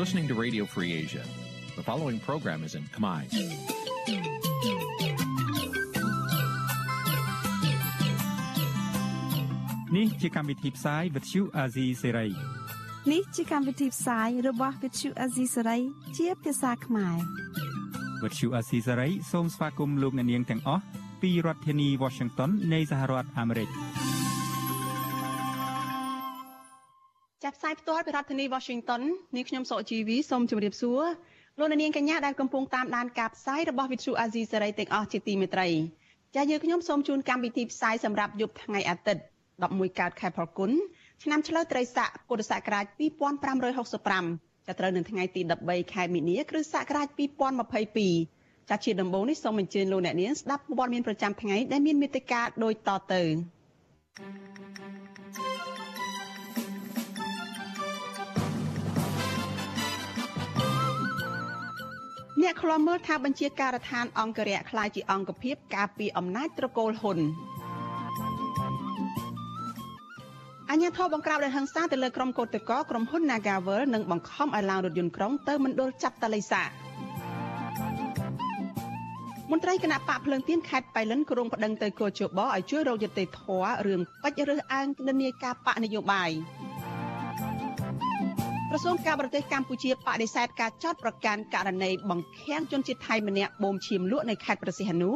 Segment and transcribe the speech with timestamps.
[0.00, 1.22] listening to Radio Free Asia.
[1.76, 3.20] The following program is in Khmer.
[9.96, 12.30] នេះជាកម្មវិធីផ្សាយ Vuthu Azizi Serai
[13.12, 15.80] នេះជាកម្មវិធីផ្សាយរបស់ Vuthu Azizi Serai
[16.16, 17.16] ជាភាសាខ្មែរ
[18.22, 20.82] Vuthu Azizi Serai សូមស្វាគមន៍លោកអ្នកនាងទាំងអស់
[21.22, 23.68] ពីរដ្ឋធានី Washington នៃសហរដ្ឋអាមេរិក
[27.62, 29.02] ផ្សាយផ្ទាល់ពីរដ្ឋធានី Washington
[29.36, 31.02] នាងខ្ញុំសកជីវីសូមជម្រាបសួរ
[31.58, 35.68] លោកអ្នកនាងកញ្ញាដែលកំពុងតាមដានការផ្សាយរបស់ Vuthu Azizi Serai ទាំងអស់ជាទីមេត្រី
[36.34, 39.22] ចា៎យើងខ្ញុំសូមជូនកម្មវិធីផ្សាយសម្រាប់យប់ថ្ងៃអាទិត្យ
[39.60, 40.70] 11កើតខែផលគុណ
[41.22, 42.84] ឆ្នាំឆ្លូវត្រីស័កពុរសករាជ
[43.70, 47.08] 2565ចាប់ត្រូវនៅថ្ងៃទី13ខែមីនាគ្រិស្តសករាជ
[47.88, 53.22] 2022ចាជាដំបូងនេះសូមអញ្ជើញលោកអ្នកនាងស្ដាប់ព័ត៌មានប្រចាំថ្ងៃដែលមានមេត្តាដូចតទៅ
[62.42, 67.18] អ្នកខ្លាំមើលថាបញ្ជាការដ្ឋានអង្គរៈខ្លាយជាអង្គភាពការពីអំណាចត្រកូលហ៊ុន
[70.70, 76.62] អញ្ញាធិបបង្ក្រាបដោយហិង្សាទៅលើក្រុមកោតក្រក្រុមហ៊ុន Nagavel និងបង្ខំឲ្យឡើងរថយន្តក្រុងទៅមណ្ឌលចាប់តលិសា
[79.50, 86.30] មន្ត្រីគណៈបកភ្លើងទៀនខេត្តបៃលិនក្រុងប្តឹងទៅគោជបឲ្យជួយរកយុត្តិធម៌រឿងបាច់រើសអើងនិន្នាការបកនយោបាយ
[88.72, 95.10] ក្រសួងការបរទេសកម្ពុជាបដិសេធការចោទប្រកាន់ករណីបង្ខាំងជនជាតិថៃម្នាក់បូមឈាមលក់នៅខេត្តប្រសិទ្ធនុ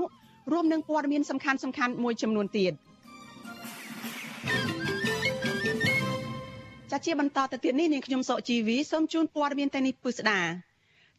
[0.53, 2.73] រួមនឹងព័ត៌មានសំខាន់ៗមួយចំនួនទៀត
[6.91, 10.41] ចាជាបន្តទៅទៀតនេះនាងខ្ញុំសុកជីវីសូមជូនព័ត៌មានតែនេះពិស្ដា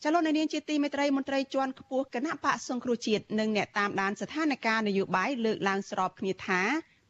[0.04, 6.62] ចលនានាងជាទីមេត្រីមន្ត្រីជាន់ខ្ពស់គណៈបកសង្គ្រោះជាតិនិងអ្នកតាមដានស្ថានភាពនយោបាយលើកឡើងស្របគ្នាថា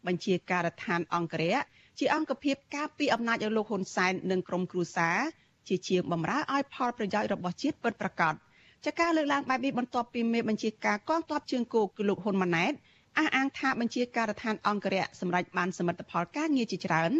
[0.05, 1.57] បញ្ជាការដ្ឋានអង្គរៈ
[1.99, 5.17] ជាអង្គភាពការពីអំណាចឲ្យលោកហ៊ុនសែននិងក្រុមគ្រួសារ
[5.67, 8.33] ជាជាងបំរើឲ្យផលប្រយោជន៍របស់ជាតិពិតប្រាកដ
[8.85, 12.73] ចាការលើកឡើងបែបនេះបន្ទាប់ពីមេបញ្ជាការកងទ័ពជើងគោកគឺលោកហ៊ុនម៉ាណែត
[13.19, 17.11] អះអាងថាបញ្ជាការដ្ឋានអង្គរៈសម្រាប់បានសមិទ្ធផលការងារជាច្រើន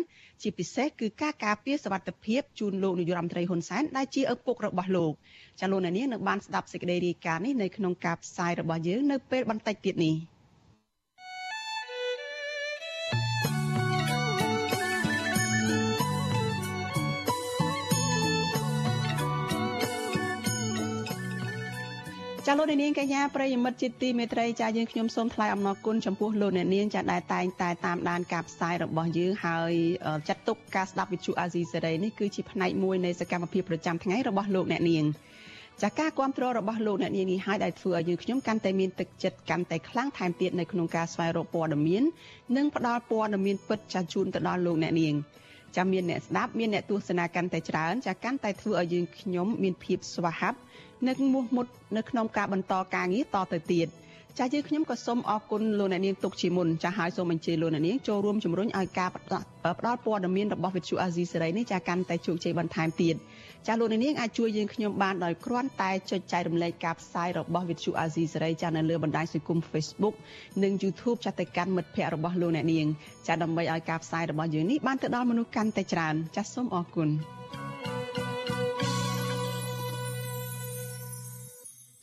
[0.41, 5.13] ជាពិសេសគឺការការពារសវត្ថិភាពជូនលោកនាយរដ្ឋមន្ត្រីហ៊ុនសែនដែលជាឪពុករបស់លោក
[5.59, 10.15] ចាលោកនាងនឹងបានស្ដាប់សេចក្តីរាយការណ៍នេះនៅក្នុងការផ្សាយរបស់យើងនៅពេលបន្តិចទៀតនេះ។
[22.47, 29.71] ចាលោកអ្នកនាងកញ្ញាប្រិយមិត្តជាទីមេត្រីចាយើងខ្ញុំសូមថ្លែងអំណរគុណចំពោះលោកអ្នកនាងចាដែលតែងតែតាមដានការផ្សាយរបស់យើងហើយ
[30.27, 35.05] ចាត់ទុកការស្ដាប់វិទ្យុអាស៊ីសេរីនេះគឺជាផ្នែកមួយនៃសកម្មភាពប្រចាំថ្ងៃរបស់លោកអ្នកនាង
[35.83, 42.03] ចាការគ្រប់គ្រងរបស់លោកអ្នកនាងនេះហើយដែលធ្វើឲ្យយើងខ្ញុំកាន់តែមានទឹកចិត្តកាន់តែខ្លាំងថែមទៀតនៅក្នុងការស្វែងរកព័ត៌មាន
[42.55, 45.15] និងផ្តល់ព័ត៌មានពិតចាជូនទៅដល់លោកអ្នកនាង
[45.75, 50.59] ចាំមានអ្នកស្ដាប់មានអ្នកទស្សនាកាន់តែច្រើនចាកាន់តែធ្វើឲ្យយើងខ្ញុំមានភាពស្វាហាប់
[51.07, 51.65] និងមោះមុត
[51.97, 53.89] នៅក្នុងការបន្តការងារតទៅទៀត
[54.39, 63.15] ចាយើងខ្ញុំក៏សូមអរគុណលោកអ្នកនាងទុកជាមុនចាហើយសូមអញ្ជើញលោកអ្នកនាងចូលរួមជំរុញឲ្យការផ្ដល់ព័ត៌មានរបស់វិទ្យុអាស៊ីសេរីនេះចាកាន់តែជោគជ័យបន្ថែមទៀត
[63.67, 70.15] ចាលោកអ្នកនាងអាចជួយយើងខ្ញុំបានដោយគ្រាន់តែចុចចែករំលែកការផ្សាយរបស់វិទ្យុអាស៊ីសេរីចានៅលើបណ្ដាញសង្គម Facebook
[70.63, 72.85] និង YouTube ចាទៅកាន់មិត្តភ័ក្តិរបស់លោកអ្នកនាង
[73.27, 77.09] ចាដើម្បីឲ្យការផ្សាយរបស់យើងនេះបានទៅដល់មនុស្សកាន់តែច្រើនចាសូមអរគុណ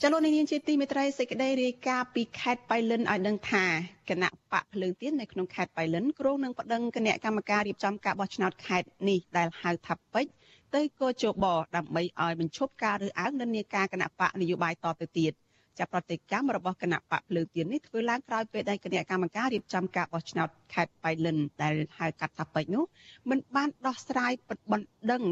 [0.05, 3.65] ចលនានាងជាទីមេត្រីសេចក្តីរាយការណ៍ពីខេត្តបៃលិនឲ្យដឹងថា
[4.11, 10.33] គណៈបកភ្លើងទៀននៅក្នុងខេត្តបៃលិនគ្រោងនឹងប្តឹងគណៈកម្មការរៀបចំការបោះឆ្នោតខេត្តនេះដែលហៅថាពេជ្រ
[10.75, 11.47] ទៅកោជប
[11.77, 15.33] ដើម្បីឲ្យបញ្ឈប់ការរើសអើងនិន្នាការគណៈបកនយោបាយតទៅទៀត
[15.79, 22.85] ចាប់ប្រតិកម្មរបស់គណៈបកភ្លើងទៀននេះធ្វើឡើងក្រោយពេលដែលគណៈកម្មការរៀបចំការបោះឆ្នោតខេត្តបៃលិនដែលហៅកាត់ថាពេជ្រនោះ
[23.31, 24.33] មិនបានដោះស្រាយ
[24.73, 25.23] បណ្ដឹង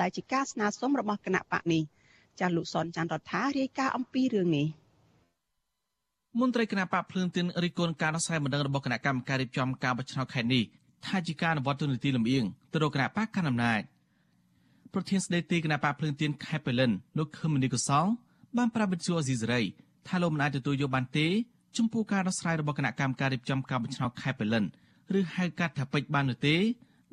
[0.00, 1.82] ដែលជាការស្នើសុំរបស់គណៈបកនេះ
[2.40, 4.66] ចាស់លោកសនច័ន្ទរដ្ឋារាយការណ៍អំពីរឿងនេះ
[6.40, 10.64] មន្ត្រីគណៈបកភ្លើងទៀនរិះគន់ការដោះស្រាយបណ្ដឹងរបស់គណៈកម្មការរៀបចំការបោះឆ្នោតខេត្តនេះ
[11.06, 13.80] ថាជាការអនុវត្តទូនីតិលំអៀងទៅរកគណៈបកកណ្ដាលអំណាច
[14.92, 18.06] ប្រធានស្ដីទីគណៈបកភ្លើងទៀនខេត្តបេលិនលោកខឹមមនីកុសល
[18.56, 19.62] បានប្រាប់វិទ្យុអេស៊ីសេរី
[20.08, 21.26] ថាលោកមិនអាចទទួលយកបានទេ
[21.76, 24.64] ចំពោះការដោះស្រាយរបស់គណៈកម្មការរៀបចំការបោះឆ្នោតខេត្តបេលិន
[25.18, 26.56] ឬហៅកាត់ថាពេជ្របាននោះទេ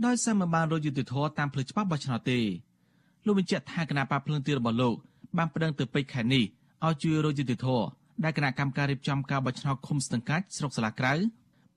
[0.05, 2.39] ដោយសារមិនបានរកយុត្តិធម៌តាមផ្លូវច្បាប់បោះឆ្នោតទេ
[3.25, 4.95] លោកបញ្ជាក់ថាគណៈបកភ្លើងទៀនរបស់លោក
[5.37, 6.43] បានប្តឹងទៅពេជ្រខេត្តនេះ
[6.85, 7.85] ឲ្យជួយរកយុត្តិធម៌
[8.23, 11.13] ដែលគណៈកម្មការរៀបចំការបោះឆ្នោតឃុំស្ទឹងកាច់ស្រុកសាឡាក្រៅ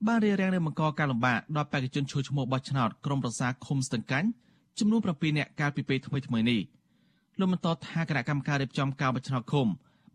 [0.06, 4.28] បានរៀបរៀងនឹងបង្កការលំបាកដល់បេក្ខជនឈ្មោះឈ្មោះបោះឆ្នោតក្រុមប្រឹក្សាឃុំស្ទឹងកាច់
[4.78, 6.60] ចំនួន7នាក់កាលពីពេលថ្មីថ្មីនេះ
[7.38, 9.66] លោកបន្តថាគណៈកម្មការរៀបចំការបោះឆ្នោតឃុំ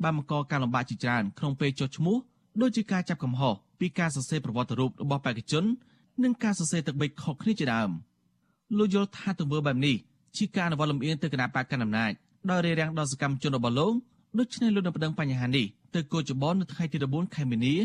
[0.03, 2.17] បានបង្កការលំបាកជាច្រើនក្នុងពេលចុះឈ្មោះ
[2.61, 5.63] ដូចជាការចាប់កំហុសពីការសរសេរប្រវត្តិរូបរបស់បេក្ខជន
[6.23, 7.89] និងការសរសេរទឹកបិចខុសគ្នាជាដើម
[8.77, 9.95] លោកយល់ថាទង្វើបែបនេះ
[10.37, 12.11] ជាការអនុវត្តលំអៀងទៅគណៈបកកណ្ដាលអំណាច
[12.49, 13.93] ដោយរារាំងដល់សកម្មជនរបស់លោក
[14.39, 15.65] ដូច្នេះលោកនឹងប្តឹងបញ្ហានេះ
[15.95, 17.75] ទៅគូចបននៅថ្ងៃទី14ខែមីនា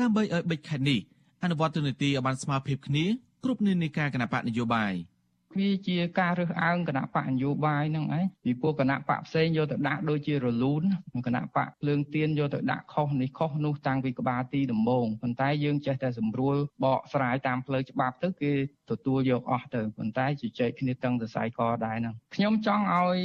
[0.00, 1.00] ដើម្បីឲ្យបិចខេត្តនេះ
[1.42, 3.04] អនុវត្តទូនីតិឲ្យបានស្មើភាពគ្នា
[3.44, 4.94] គ្រប់និន្នាការគណៈបកនយោបាយ។
[5.58, 10.82] វាជាការរើសអើងគណៈបកនយោបាយហ្នឹងឯងពីព្រោះគណៈបកផ្សេងយកទៅដាក់ដូចជារលូន
[11.26, 18.52] គណៈបកភ្លើងទៀនយកទៅដាក់ខុសនេះខុសនោះតាំងពីក្បាលទីដំបូងប៉ុន្តែយើងចេះតែសម្រួលបកស្រាយតាមផ្លូវច្បាប់ទៅគេ
[18.90, 23.18] ទទួលយកអស់ទៅប៉ុន្តែជជែកគ្នាតឹងសរសៃកដែរហ្នឹងខ្ញុំចង់ឲ្យ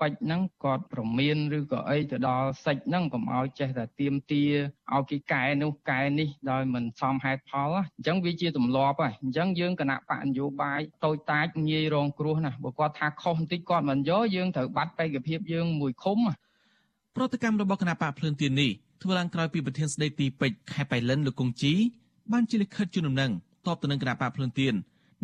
[0.00, 4.44] បាច់ហ្នឹងគាត់ប្រមានឬក៏អីទៅដល់សិចហ្នឹងកុំឲ្យចេះតែទៀមទា
[4.94, 16.18] ឲ្យគេកែនោះកែនេះដោយមិនសមហេតុផលអញ្ចឹងវាជាទម្លាប់ហើយអញ្ចឹងយើងគណៈបកនយោបាយតូចតាចងាយរងគ្រោះណាបើគាត់ថាខុសបន្តិចគាត់មិនយកយើងត្រូវបាត់បេក្ខភាពយើងមួយឃុំ
[17.16, 18.70] ប្រតិកម្មរបស់គណៈបកភ្លើនទៀននេះ
[19.02, 21.74] ធ្វើឡើងក្រោយពីប្រធានស្ដីទីពេជ្រខេបៃលិនលោកគង្ជី
[22.32, 23.32] បានជាលិខិតជូនដំណឹង
[23.68, 24.74] តបទៅនឹងគណៈបកភ្លើនទៀន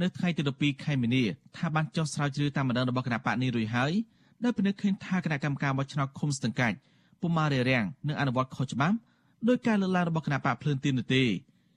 [0.00, 1.22] នៅថ្ងៃទី12ខែមីនា
[1.56, 3.92] ថាបានចុះស្រាវជ្រាវតាមម្ដងរបស់គណៈបកនេះរួចហើយ
[4.44, 6.76] ដោយពិនិត្យឃើញថាគណៈកម្មការបោះឆ្នោតឃុំស្ទឹងកាច់
[7.20, 8.96] ពុំបានរារាំងនឹងអនុវត្តខុសច្បាប់
[9.48, 11.22] ដោយការលើកឡើងរបស់គណៈបកភ្លើនទៀននោះទេ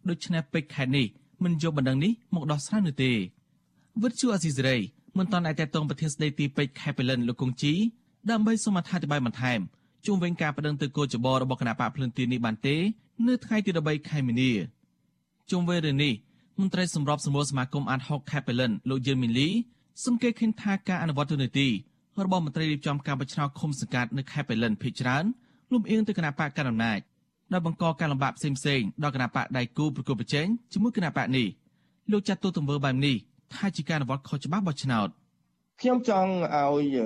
[0.09, 1.07] ដូច្នេះពេជ្រខេត្តនេះ
[1.43, 3.11] មិនយកបណ្ដឹងនេះមកដោះស្រាយនោះទេ
[4.03, 4.77] វិទ្យុអស៊ីសេរី
[5.17, 7.73] មិនតន់អាចតតងប្រធានស្ដីទីពេជ្រខេបលិនលោកគង្ជី
[8.29, 9.59] ដើម្បីសូមអធិប្បាយបន្ថែម
[10.05, 12.75] ជុំវិញការបដិងទៅគោចបរបស់គណៈបកភ្លឹងទីនេះបានទេ
[13.27, 14.51] នៅថ្ងៃទី13ខែមីនា
[15.51, 16.13] ជុំវិញរឿងនេះ
[16.61, 19.49] មន្ត្រីសម្របសម្រួលសមាគមអាត6ខេបលិនលោកយឺនមីលី
[20.05, 21.67] សង្កេតឃើញថាការអនុវត្តទូនីតិ
[22.25, 25.25] របស់មន្ត្រីរៀបចំការបោះឆ្នោតឃុំសង្កាត់នៅខេបលិនភិជាច្រើន
[25.73, 26.99] លំអៀងទៅគណៈបកកណ្ដាលអំណាច
[27.51, 28.49] ដែលបង្កការលំបាកផ្សេ
[28.79, 31.47] ងៗដល់គណៈបកដៃគូប្រគល់ប្រជែងជាមួយគណៈបកនេះ
[32.11, 33.15] លោកចាត់ទុកទង្វើបែបនេះ
[33.53, 35.09] ថាជាការអនុវត្តខុសច្បាប់បោះឆ្នោត
[35.81, 36.97] ខ្ញុំចង់ឲ្យ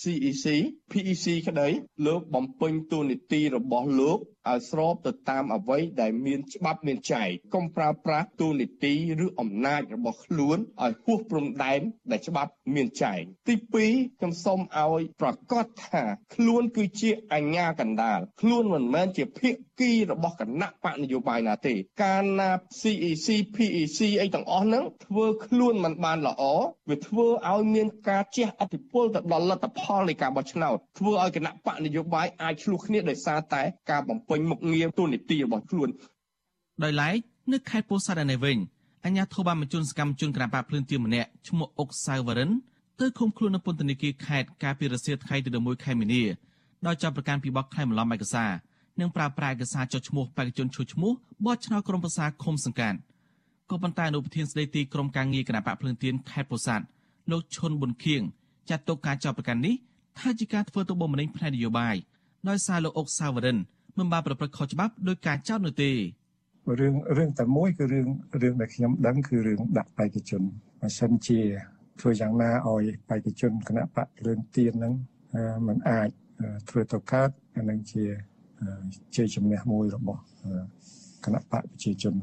[0.00, 0.46] CEC
[0.90, 1.68] PEC ក្តី
[2.06, 8.94] លោកបំពេញតួនាទីរបស់លោកឲ្យស្របទៅតាមអ្វីដែលមានច្បាប់មានចែងកុំប្រើប្រាស់ទូនីតិ
[9.24, 13.54] ឬអំណាចរបស់ខ្លួនឲ្យហួសព្រំដែនដែលច្បាប់មានចែងទី
[13.90, 16.02] 2ខ្ញុំសូមឲ្យប្រកាសថា
[16.34, 19.50] ខ្លួនគឺជាអញ្ញាកណ្ដាលខ្លួនមិនមែនជាភា
[19.80, 22.50] គីរបស់គណៈបកនយោបាយណាទេ ការណា
[22.80, 26.42] CEC PEC អីទាំងអស់ហ្នឹងធ្វើខ្លួនមិនបានល្អ
[26.88, 35.88] វាធ្វើឲ្យមានការជះឥទ្ធិពលទៅដល់លទ្ធផលនៃការបោះឆ្នោតធ្វើឲ្យគណៈបកនយោបាយអាចឆ្លោះគ្នាដោយសារតែការបំពេញមុខងារទូនីតិរបស់ខ្លួន
[36.82, 37.18] ដោយឡែក
[37.52, 38.58] នៅខេត្តពោធិ៍សាត់ឯនេះវិញ
[39.04, 42.50] អញ្ញាធិបាលបញ្ជូនសកម្មជនក្រាបភ្លើងទៀម្នាក់ឈ្មោះអុកសៅវរិន
[43.00, 46.22] ទៅឃុំខ្លួននៅពន្ធនាគារខេត្តកាលពីរសៀលថ្ងៃទី11ខែមីនា
[46.86, 48.50] ដោយចាប់ប្រកាន់ពីបទក្លែងបន្លំឯកសារ
[49.00, 51.12] និងប្រើប្រាស់ឯកសារចុះឈ្មោះបេក្ខជនឈួឈ្មោះ
[51.44, 52.98] បោះឆ្នោតក្រុមប្រឹក្សាឃុំសង្កាត់
[53.70, 56.84] ក៏ប៉ុន្តែអនុប្រធានស្ដីទីក្រុមការងារគណៈបកភ្លើងទៀនខេត្តពោធិ៍សាត់
[57.30, 58.22] លោកឈុនប៊ុនខៀង
[58.70, 59.74] ចាត់ទុកការចាប់ប្រកាន់នេះ
[60.18, 61.96] ថាជាការធ្វើទុកបុកម្នេញផ្នែកនយោបាយ
[62.48, 63.58] ដោយសារលោកអុកសាវរិន
[63.98, 65.90] មិនបានប្រព្រឹត្តខុសច្បាប់ដោយការចោទនោះទេ
[66.80, 68.08] រឿងរឿងតែមួយគឺរឿង
[68.42, 70.42] រឿងដែលខ្ញុំដឹងគឺរឿងដាក់បេក្ខជន
[70.80, 71.40] បើសិនជា
[72.00, 74.94] ធ្វើយ៉ាងណាឲ្យបេក្ខជនគណៈបកគ្រឿងទៀនហ្នឹង
[75.66, 76.08] มันអាច
[76.68, 78.04] ធ្វើទៅកើតអានឹងជា
[79.16, 80.20] ជ័យជំនះមួយរបស់
[81.24, 82.14] គណៈបកប្រជាជន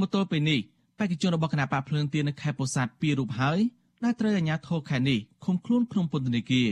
[0.00, 0.60] មកទល់ពេលនេះ
[0.98, 3.58] បេក្ខជនរបស់គណៈបកភ្លើងទៀននៅខេត្តពោធិ៍សាត់ពីររូបហើយ
[4.04, 6.68] ដែលត្រូវអាជ្ញាធរខេត្តនេះឃុំខ្លួនក្នុងពន្ធនាគារ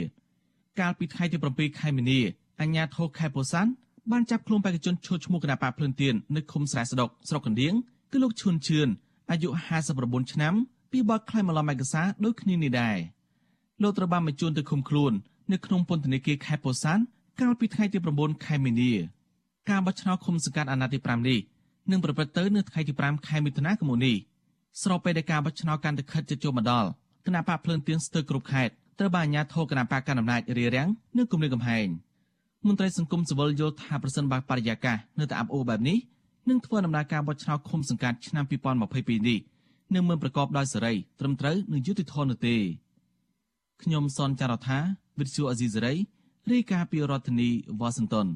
[0.80, 2.20] កាលពីថ្ងៃទី7ខែមីនា
[2.60, 3.70] អាជ្ញាធរខេត្តពោធិ៍សាត់
[4.12, 7.74] បានចាប់ខ្លួនបេក្ខជនឈួតឈ្មោះគណៈបកភ្លឿនទៀននៅឃុំស្រែស្ដុកស្រុកកណ្ដៀង
[8.12, 8.88] គឺលោកឈុនឈឿន
[9.30, 9.48] អាយុ
[9.90, 10.54] 59ឆ្នាំ
[10.92, 12.96] ពីបទក្លែងបន្លំឯកសារដូចគ្នានេះដែរ
[13.82, 15.12] លោកត្រូវបានបញ្ជូនទៅឃុំខ្លួន
[15.52, 17.02] នៅក្នុងពន្ធនាគារខេត្តពោធិ៍សាត់
[17.40, 18.92] កាលពីថ្ងៃទី9ខែមីនា
[19.70, 21.38] ការបោះឆ្នោតឃុំសង្កាត់អាណត្តិទី5នេះ
[21.90, 24.16] នឹងប្រព្រឹត្តទៅនៅថ្ងៃទី5ខែមិថុនាឆ្នាំនេះ
[24.82, 26.88] ស្របពេលដែលការបោះឆ្នោតកាន់តែខិតជិតចូលមកដល់
[27.26, 31.86] គណៈបកភ្លឿនទៀនស្ទើរគ្រប់ខេត្តត្រូវបានអាជ្ញាធរគណៈបកកណ្ដាលអំណាចរារាំងនិងគម្រាមកំហែង។
[32.68, 35.98] មន្ត្រីសង្គមស៊ីវិលយល់ថាប្រសិនបើបរិយាកាសនៅតែអាប់អួរបែបនេះ
[36.48, 39.38] នឹងធ្វើដំណើរការបោះឆ្នោតឃុំសង្កាត់ឆ្នាំ2022នេះ
[39.94, 42.56] នឹងមិនប្រកបដោយសេរីត្រឹមត្រូវនិងយុត្តិធម៌នោះទេ
[43.82, 44.78] ខ្ញុំសនចាររថា
[45.18, 45.94] វិទ្យុអេស៊ីសេរី
[46.52, 48.26] រាយការណ៍ពីរដ្ឋធានីវ៉ាស៊ីនតោន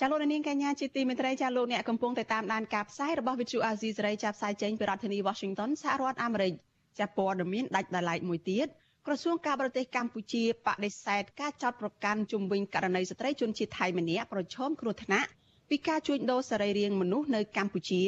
[0.00, 6.52] ចាលោកនាងកញ្ញាជាទីមេត្រីចាលោកអ្នកកំពុងតែតាមដានការផ្សាយរបស់វិទ្យុអាស៊ីសេរីចាប់ផ្សាយចេញពីរដ្ឋធានី Washington សហរដ្ឋអាមេរិក
[6.98, 8.68] ចាព័ត៌មានដាច់ដោយឡែកមួយទៀត
[9.06, 15.28] ក្រសួងការបរទេសកម្ពុជាបដិសេធការចោទប្រកាន់ជំវិញករណីស្ត្រីជនជាតិថៃម្នាក់ប្រឈមគ្រោះថ្នាក់
[15.68, 18.02] ពីការជួញដូរសរីរាង្គមនុស្សនៅកម្ពុជា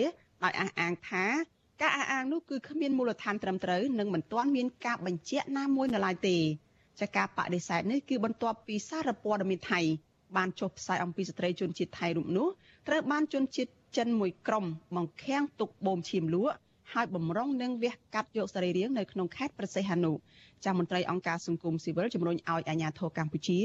[0.45, 1.25] ដោយអះអាងថា
[1.83, 6.37] ការអះអាងនោះគឺគ្មានមូលដ្ឋានត្រឹមត្រូវនិងមិនទាន់មានការបញ្ជាក់ណាមួយនៅឡើយទេ
[7.01, 9.81] ចាការបដិសេធនេះគឺបន្ទាប់ពីសារព័ត៌មានថៃ
[10.37, 12.49] បានចុះផ្សាយអំពីស្ត្រីជនជាតិថៃរូបនោះ
[12.89, 14.65] ត្រូវបានជនជាតិចិនមួយក្រុម
[14.97, 16.57] បង្ខាំងទុកបូមឈាមលក់
[16.93, 20.13] ហើយបំរុងនឹងវះកាត់យកសរីរាង្គនៅក្នុងខេត្តប្រសេះហនុ
[20.65, 23.61] ចាស់មន្ត្រីអង្គការសង្គមស៊ីវិលជំរុញឲ្យអាជ្ញាធរកម្ពុជា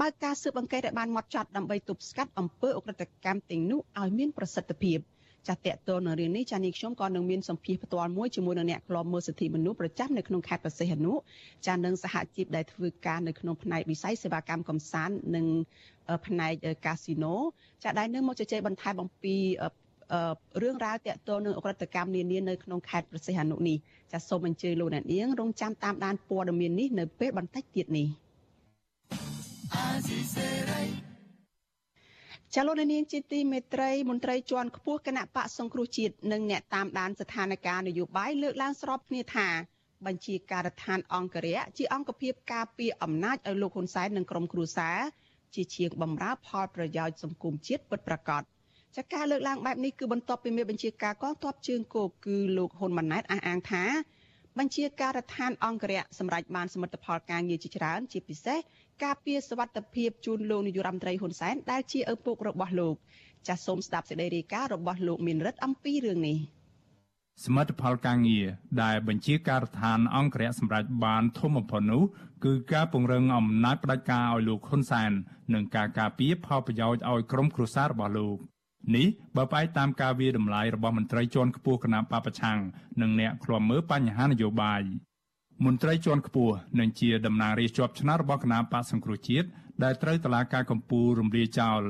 [0.00, 4.98] បើកការស៊ើបអង្កេតឲ្យបានម៉ត់ចត់ដើម្បីទប់ស្កាត់អំពើអ ுக ្រិតកម្មទាំងនោះឲ្យមានប្រសិទ្ធភាព
[5.48, 11.12] ចាតតទៅនៅរឿងនេះចានេះខ្ញុំក៏នឹងមានសម្ភារផ្ទាល់មួយជាមួយនឹងអ្នកក្លំមើលសិទ្ធិមនុស្សប្រចាំនៅក្នុងខេត្តប្រសិទ្ធនុ
[11.66, 15.46] ចានឹងសហជីពដែលធ្វើការនៅក្នុងផ្នែកវិស័យសេវាកម្មកំសាន្តនិង
[16.26, 16.52] ផ្នែក
[16.86, 17.34] កាស៊ីណូ
[17.84, 19.36] ចាដែលនឹងមកជជែកបន្ថែមអំពី
[20.62, 23.76] រឿងរ៉ាវតាក់ទងនឹងអក្រិតកម្មនានានៅក្នុងខេត្តប្រសិទ្ធនុនេះ
[24.12, 28.06] ចាសូមអញ្ជើញលោកអ្នកនាងរងចាំតាមដានព័ត៌មាននេះនៅពេលបន្តិចទៀតនេះ
[32.54, 39.48] ចលនានាងជាទីមេត្រីមន្ត្រីជាន់ខ្ពស់គណៈបកសង្គ្រោះជាតិនិងអ្នកតាមដានស្ថានភាពនយោបាយលើកឡើងស្របគ្នាថា
[40.06, 44.98] បញ្ជាការដ្ឋានអង្គរៈជាអង្គភាពការពារអំណាចឲ្យលោកហ៊ុនសែននិងក្រុមគ្រួសារ
[45.54, 48.42] ជាជាងបំរើផលប្រយោជន៍សង្គមជាតិពិតប្រាកដ
[48.97, 53.83] ចាការលើកឡើងបែបនេះគឺបន្ទាប់ពីមេបញ្ជាការកងទ័ពជើងគោកគឺលោកហ៊ុនម៉ាណែតអះអាងថា
[54.59, 58.59] បញ្ជាការដ្ឋានអង្គរៈសម្រាប់បានសមិទ្ធផលការងារជាច្រើនជាពិសេស
[59.03, 62.95] ការពារសวัสดิភាពជូនលោកនាយរដ្ឋមន្ត្រីហ៊ុនសែនដែលជាឪពុករបស់លោក
[63.47, 66.37] ចាសសូមស្ដាប់សេចក្តីរាយការណ៍របស់លោកមានរិទ្ធអំពីរឿងនេះ
[67.45, 68.45] សមិទ្ធផលការងារ
[68.83, 72.03] ដែលបញ្ជាការដ្ឋានអង្គរៈសម្រាប់បានធំបំផុតនោះ
[72.45, 75.11] គឺការពង្រឹងអំណាចផ្ដាច់ការឲ្យលោកហ៊ុនសែន
[75.53, 78.37] និងការការពារផលប្រយោជន៍ឲ្យក្រុមគ្រួសាររបស់លោក
[78.96, 82.58] នេះបើផ្អែកតាមការវាតម្លៃរបស់មន្ត្រីជាន់ខ្ពស់គណៈបពប្រឆាំង
[83.02, 84.82] និងអ្នកឃ្លាំមើលបញ្ហានយោបាយ
[85.64, 89.48] មន្ត្រីជាន់ខ្ពស់និងជាតំណាងរាស្ត្រជាប់ឆ្នោតរបស់គណៈបកសង្គ្រោះជាតិ
[89.84, 91.80] ដែលត្រូវតឡាការកម្ពុជារំលាយចោល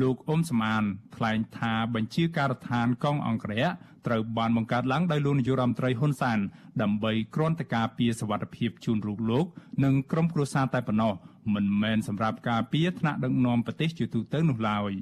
[0.00, 0.84] លោកអ៊ុំសំអាន
[1.16, 3.66] ថ្លែងថាបញ្ជាការដ្ឋានកងអង្គរៈ
[4.06, 6.38] ត្រូវបានបង្កើតឡើងដោយលោកនាយករដ្ឋមន្ត្រីហ៊ុនសែន
[6.82, 9.46] ដើម្បីគ្រាន់តែការពារសវត្ថិភាពជូនរូបលោក
[9.84, 11.14] និងក្រុមគ្រួសារតែប៉ុណ្ណោះ
[11.54, 14.92] មិនមែនសម្រាប់ការពារថ្នាក់ដឹកនាំប្រទេសជាទូទៅនោះឡើយ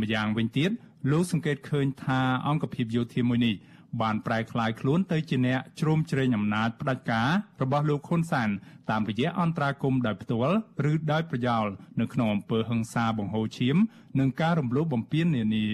[0.00, 0.70] ម្យ៉ាងវិញទៀត
[1.10, 3.54] លោកសង្កេតឃើញថាអង្គភាពយោធាមួយនេះ
[4.00, 7.28] បានប្រែក្លាយខ្លួនទៅជាអ្នកជ្រោមជ្រែងអំណាចផ្ដាច់ការ
[7.62, 8.48] របស់លោកហ៊ុនសាន
[8.90, 10.56] តាមរយៈអន្តរាគមដោយផ្ទាល់
[10.90, 11.66] ឬដោយប្រយោល
[12.00, 13.76] នៅក្នុងអំពើហិង្សាបង្ហូរឈាម
[14.18, 15.66] និងការរំលោភបំពាននានា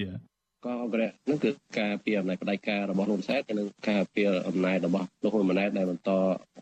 [0.67, 6.11] កងអក្សរនឹងគឺការពីអំណាចផ្ដាច់ការរបស់លោកសែននិងការពីអំណាចរបស់លោកហ៊ុនម៉ាណែតដែលបន្ត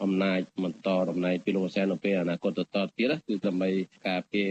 [0.04, 2.64] អំណាចបន្តតំណែងពីលោកសែននៅពេលអនាគតទៅ
[2.98, 3.70] ទៀតគឺដើម្បី
[4.08, 4.42] ការពី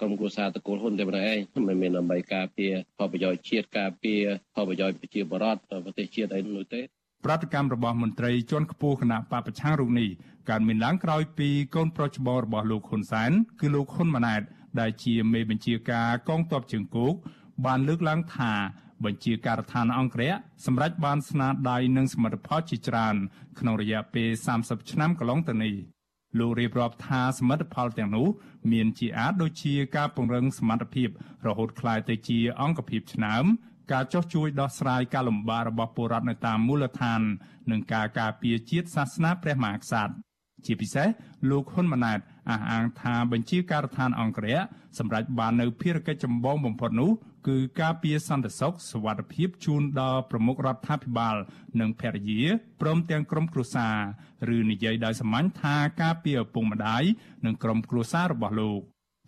[0.00, 2.66] ក្រុមគូសាតកូលហ៊ុនតែប៉ុណ្ណេះឯងមិនមែនដើម្បីការពី
[2.98, 4.12] ផលប្រយោជន៍ជាតិការពី
[4.54, 6.80] ផលប្រយោជន៍ប្រជាពលរដ្ឋប្រទេសជាតិអីនោះទេ
[7.24, 10.08] ប្រតិកម្មរបស់មន្ត្រីជាន់ខ្ពស់គណៈបពប្រឆាំងរូបនេះ
[10.50, 14.42] កើតមានឡើងក្រោយពីកូនប្រុសច្បងរបស់លោកហ៊ុនសែនគឺលោកហ៊ុនម៉ាណែត
[14.80, 17.14] ដែលជាមេបញ្ជាការកងទ័ពជើងគោក
[17.66, 18.52] បានលើកឡើងថា
[19.04, 20.34] បញ្ជាការដ្ឋានអង្គរៈ
[20.66, 23.16] សម្រាប់បានស្នាដៃនិងសមិទ្ធផលជាច្រើន
[23.58, 24.28] ក្នុងរយៈពេល
[24.60, 25.74] 30ឆ្នាំកន្លងទៅនេះ
[26.38, 28.28] លោករៀបរាប់ថាសមិទ្ធផលទាំងនោះ
[28.72, 31.08] មានជាអាចដូចជាការពង្រឹងសមត្ថភាព
[31.46, 33.44] រហូតក្លាយទៅជាអង្គភាពឆ្នើម
[33.92, 37.20] ការចោះជួយដោះស្រាយការលំបាករបស់ពលរដ្ឋនៅតាមមូលដ្ឋាន
[37.70, 40.14] និងការការពារជាតិសាសនាព្រះមហាក្សត្រ
[40.66, 41.08] ជាពិសេស
[41.50, 42.18] លោកហ៊ុនម៉ាណែត
[42.50, 44.60] អះអាងថាបញ្ជាការដ្ឋានអង្គរៈ
[44.98, 47.10] សម្រាប់បាននៅភារកិច្ចចម្បងបំផុតនោះ
[47.47, 51.35] គឺការពារសន្តិសុខសวัสดิភាពជូនដល់ប្រមុខរដ្ឋាភិបាល
[51.79, 52.41] និងភរិយា
[52.81, 53.87] ព្រមទាំងក្រុមគ្រួសា
[54.49, 57.03] រឬនិយាយដោយសាមញ្ញថាការពារឪពុកម្ដាយ
[57.45, 58.81] និងក្រុមគ្រួសាររបស់លោក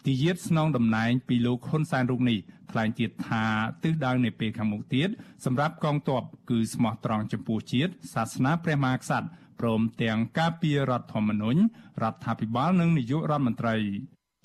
[0.06, 2.40] ទីយាតស្នងតំណែងពីលោកហ៊ុនសែនរូបនេះ
[2.72, 3.44] ថ្លែងទៀតថា
[3.84, 5.10] ទិសដៅនៃពេលខាងមុខទៀត
[5.46, 9.28] សម្រាប់កងទ័ពគឺស្មោះត្រង់ចំពោះជាតិសាសនាព្រះមហាក្សត្រ
[9.60, 11.60] ព្រមទាំងការពាររដ្ឋធម្មនុញ្ញ
[12.04, 13.76] រដ្ឋាភិបាលនិងនាយករដ្ឋមន្ត្រី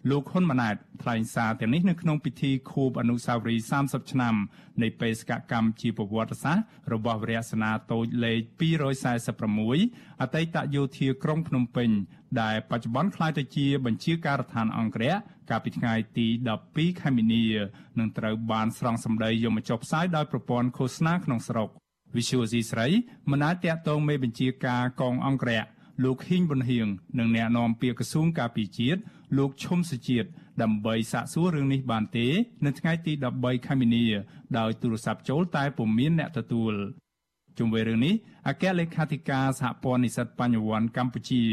[0.09, 4.35] លោកហ៊ុនម៉ាណែតថ្លែងសារទាំងនេះនៅក្នុងពិធីខួបអនុស្សាវរីយ៍30ឆ្នាំ
[4.81, 8.39] នៃបេសកកម្មជាប្រវត្តិសាស្ត្ររបស់វរៈសេនាតូចលេខ
[9.31, 11.89] 246អតីតយោធាក្រុងភ្នំពេញ
[12.41, 15.13] ដែលបច្ចុប្បន្នក្លាយទៅជាបញ្ជាការដ្ឋានអង្គរៈ
[15.49, 16.27] កាលពីថ្ងៃទី
[16.63, 17.45] 12ខែមីនា
[17.99, 21.69] នឹងត្រូវបានស្រង់សម្ដីយកមកចុះផ្សាយដោយប្រព័ន្ធឃោសនាក្នុងស្រុក
[22.17, 22.87] វិសុវស៊ីស្រី
[23.31, 25.63] មិនអាចតាក់ទងមេបញ្ជាការកងអង្គរៈ
[26.03, 26.87] លោកហ៊ីងប៊ុនហៀង
[27.19, 28.99] និងអ្នកនាំពាក្យក្រសួងការពារជាតិ
[29.37, 30.27] លោកឈុំសុជាតិ
[30.61, 32.27] ដើម្បីសាកសួររឿងនេះបានទេ
[32.65, 34.05] នៅថ្ងៃទី13ខែមីនា
[34.57, 36.73] ដោយទូរស័ព្ទចូលតែពុំមានអ្នកទទួល
[37.57, 38.13] ជុំវិញរឿងនេះ
[38.47, 41.43] អគ្គលេខាធិការសហព័ន្ធនិស្សិតបញ្ញវន្តកម្ពុជា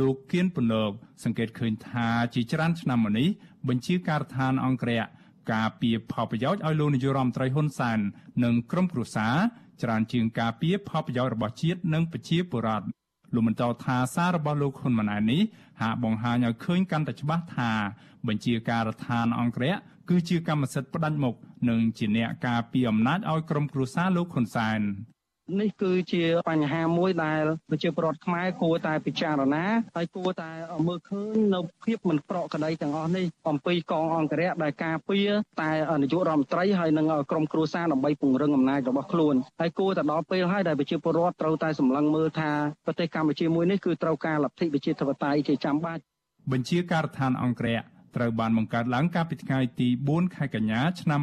[0.00, 0.92] លោកគៀនពន្លក
[1.24, 3.28] សង្កេតឃើញថាជាច្រើនឆ្នាំមកនេះ
[3.68, 5.04] បញ្ជាការដ្ឋានអង្គរៈ
[5.52, 7.98] ការពីផលប្រយោជន៍ឲ្យលោកនាយរដ្ឋមន្ត្រីហ៊ុនសែន
[8.44, 9.36] និងក្រុមគ្រួសារ
[9.82, 12.86] ច្រើនជាងការពីផលប្រយោជន៍របស់ជាតិនិងប្រជាពលរដ្ឋ
[13.34, 15.42] លោកបន្តថាសាររបស់លោកហ៊ុនម៉ាណែតនេះ
[15.80, 17.70] ហាក់បង្ហាញឲ្យឃើញកាន់តែច្បាស់ថា
[18.26, 19.76] បញ្ជាការដ្ឋានអង្គរៈ
[20.08, 21.34] គឺជាកម្មសិទ្ធិផ្ដាច់មុខ
[21.68, 24.80] និងជាអ្នកការពារអំណាចឲ្យក្រុមគ្រួសារលោកហ៊ុនសែន
[25.60, 29.64] នេះគឺជាបញ្ហាមួយដែលប្រជាពលរដ្ឋខ្មែរគួរតែពិចារណា
[29.96, 30.50] ហើយគួរតែ
[30.88, 35.28] មើលឃើញនៅភាពមិនប្រក្រតីទាំងអស់នេះអំពីកងអង្គរៈដែលការពារ
[35.60, 35.70] តែ
[36.02, 42.50] នាយករដ្ឋមន្ត្រីហើយនិងក្រុមគ្រួសារដើម្បីពង្រឹងអំណាចរបស់ខ្លួនហើយគួរតែដល់ពេលហើយដែលប្រជាពលរដ្ឋត្រូវតែសម្លឹងមើលថា
[42.86, 46.02] ប្រទេសកម្ពុជាមួយនេះគឺត្រូវការលទ្ធិប្រជាធិបតេយ្យជាចាំបាច់
[46.52, 51.20] បញ្ជាការដ្ឋានអង្គរៈ ត្រូវបានបង្កើតឡើងកាលពីថ្ងៃទី4ខែកញ្ញាឆ្នាំ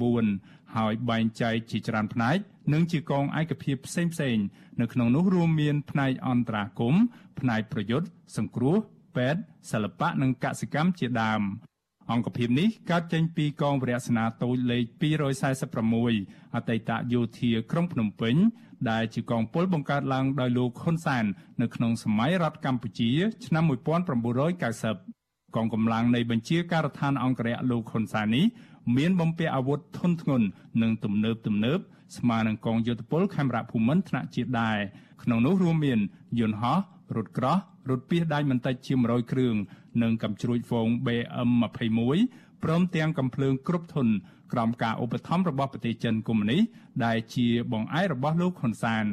[0.00, 2.36] 2009ហើយបែងចែកជាច្រើនផ្នែក
[2.72, 4.02] និងជាកងឯកភាពផ្សេ
[4.34, 4.44] ងៗ
[4.80, 7.02] នៅក្នុងនោះរួមមានផ្នែកអន្តរាគមន៍
[7.40, 8.76] ផ្នែកប្រយុទ្ធសង្គ្រោះ
[9.16, 9.40] ពេទ្យ
[9.70, 11.42] សិល្បៈនិងកសិកម្មជាដើម
[12.10, 14.84] អង្គភាពនេះកើតចេញពីកងវរៈសេនាតូចលេខ
[15.70, 18.36] 246អតីតយោធាក្រុងភ្នំពេញ
[18.90, 21.24] ដែលជាកងពលបង្កើតឡើងដោយលោកហ៊ុនសែន
[21.62, 23.10] នៅក្នុងសម័យរដ្ឋកម្ពុជា
[23.46, 25.21] ឆ្នាំ1990
[25.56, 28.44] កងកម្លាំងនៃបញ្ជាការដ្ឋានអង្គរៈលោកហ៊ុនសែននេះ
[28.96, 30.46] មានបំពាក់អាវុធធុនធ្ងន់
[30.82, 31.78] និងទំនើបទំនើប
[32.18, 34.78] ស្មើនឹងកងយោធពលខេមរៈភូមិន្ទថ្នាក់ជាតិដែរ
[35.22, 35.98] ក្នុងនោះរួមមាន
[36.40, 36.78] យន្តហោះ
[37.16, 37.56] រថក្រោះ
[37.90, 39.54] រថពាសដាច់មិនតិចជា100គ្រឿង
[40.02, 42.18] និងកំជ្រួចហ្វូង BM21
[42.62, 44.08] ព្រមទាំងកំភ្លើងគ្រប់ធុន
[44.52, 46.62] ក្រោមការឧបត្ថម្ភរបស់ប្រទេសចិនកុម្មុយនីស
[47.04, 49.04] ដែលជាបងឯករបស់លោកហ៊ុនសាន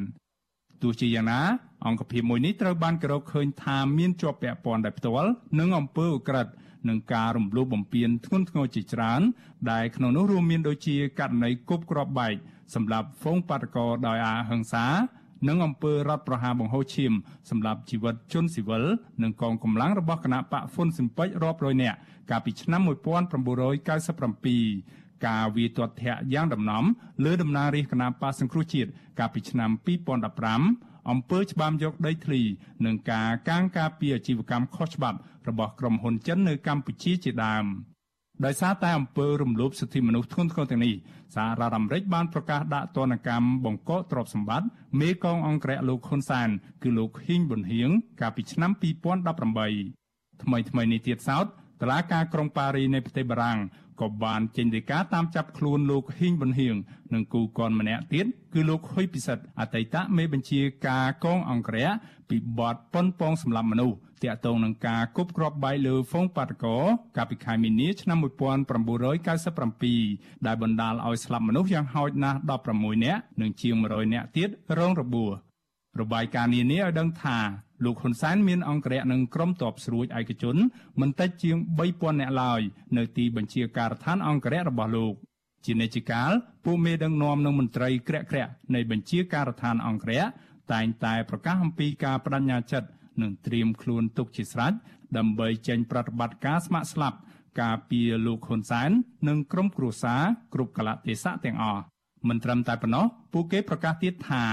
[0.82, 1.42] ទោះជាយ៉ាងណា
[1.86, 6.54] អង្គភាពមួយនេះត្រូវបានគេរកឃើញថាមានជាប់ពាក់ព័ន្ធដោយផ្ទាល់នឹងអំពើឧក្រិដ្ឋ
[6.90, 9.22] និងការរំលោភបំពានធ្ងន់ធ្ងរជាច្រើន
[9.72, 12.34] ដែលក្នុងនោះរួមមានដូចជាករណីគប់គ្រាប់បែក
[12.76, 14.86] សម្រាប់ហ្វូងបាតកោដោយអាហិង្សា
[15.48, 17.12] និងអំពើរដ្ឋប្រហារបង្ហូរឈាម
[17.50, 18.84] សម្រាប់ជីវិតជនស៊ីវិល
[19.24, 21.98] និងកងកម្លាំងរបស់គណៈបកហ្វុនស៊ិមពេចរាប់រយនាក់
[22.30, 26.84] កាលពីឆ្នាំ1997ការវាយទាត់ធាក់យ៉ាងដំណំ
[27.26, 29.70] លើដំណើររាជគណៈបកសង្គ្រោះជាតិកាលពីឆ្នាំ
[30.48, 32.42] 2015 អំពើច្បាមយកដីធ្លី
[32.86, 37.66] និងការកាងការពារអាជីវកម្មខុសច្បាប់របស់ក្រុមហ៊ុនចិននៅកម្ពុជាជាដើម
[38.46, 40.96] ដោយសារតែអំពើរំលោភសិទ្ធិមនុស្សធ្ងន់ធ្ងរទាំងនេះ
[41.36, 44.68] សហរដ្ឋអាមេរិកបានប្រកាសដាក់ទណ្ឌកម្មបង្កកទ្រព្យសម្បត្តិ
[45.02, 46.50] មេកងអង្គរៈលោកហ៊ុនសាន
[46.84, 47.90] គឺលោកហ៊ីងប៊ុនហៀង
[48.22, 51.46] កាលពីឆ្នាំ2018ថ្មីថ្មីនេះទៀតសោត
[51.82, 53.60] តឡាការក្រុងប៉ារីនៃប្រទេសបារាំង
[54.02, 56.76] ក៏បានចេញដីកាតាមចាប់ខ្លួនលោកហ៊ីងប៊ុនហៀង
[57.14, 61.90] និងគូកនម្នាក់ទៀតគឺលោកហ៊ុយពិសិដ្ឋអតីតមេបញ្ជាការកងអង្គរៈ
[62.30, 66.78] ពីបទប៉ុនប៉ងសម្លាប់មនុស្សតាក់ទងនឹងការគប់គ្រាប់បែកលើហ្វូងប៉ាតកោ
[67.18, 72.38] កាលពីខែមីនាឆ្នាំ1997ដែលបណ្ដាលឲ្យស្លាប់មនុស្សយ៉ាងហោចណាស់
[72.72, 75.32] 16នាក់និងជាង100នាក់ទៀតរងរបួស
[76.02, 77.40] របាយការណ៍នានាឲ្យដឹងថា
[77.86, 80.56] លោកហ៊ុនសែនមានអង្គរៈនិងក្រុមទ័ពស្រួចឯកជន
[81.02, 81.58] មិនតិចជាង
[81.90, 82.62] 3000នាក់ឡើយ
[82.98, 85.14] នៅទីបញ្ជាការដ្ឋានអង្គរៈរបស់លោក
[85.66, 86.32] ជានិច្ចកាល
[86.66, 90.24] ពួកមេដឹកនាំនិងមន្ត្រីក្រាក់ក្រាក់នៃបញ្ជាការដ្ឋានអង្គរៈ
[90.74, 92.90] តែងតែប្រកាសអំពីការបដិញ្ញាចិត្ត
[93.22, 94.74] និងត្រៀមខ្លួនទុកជាស្រេច
[95.18, 97.18] ដើម្បីចេញប្រតិបត្តិការស្ម័គ្រស្លាប់
[97.62, 98.90] ការពារលោកហ៊ុនសែន
[99.28, 101.84] និងក្រុមគ្រួសារគ្រប់កលៈទេសៈទាំងអស់
[102.28, 104.44] មិនត្រឹមតែប៉ុណ្ណោះពួកគេប្រកាសទៀតថា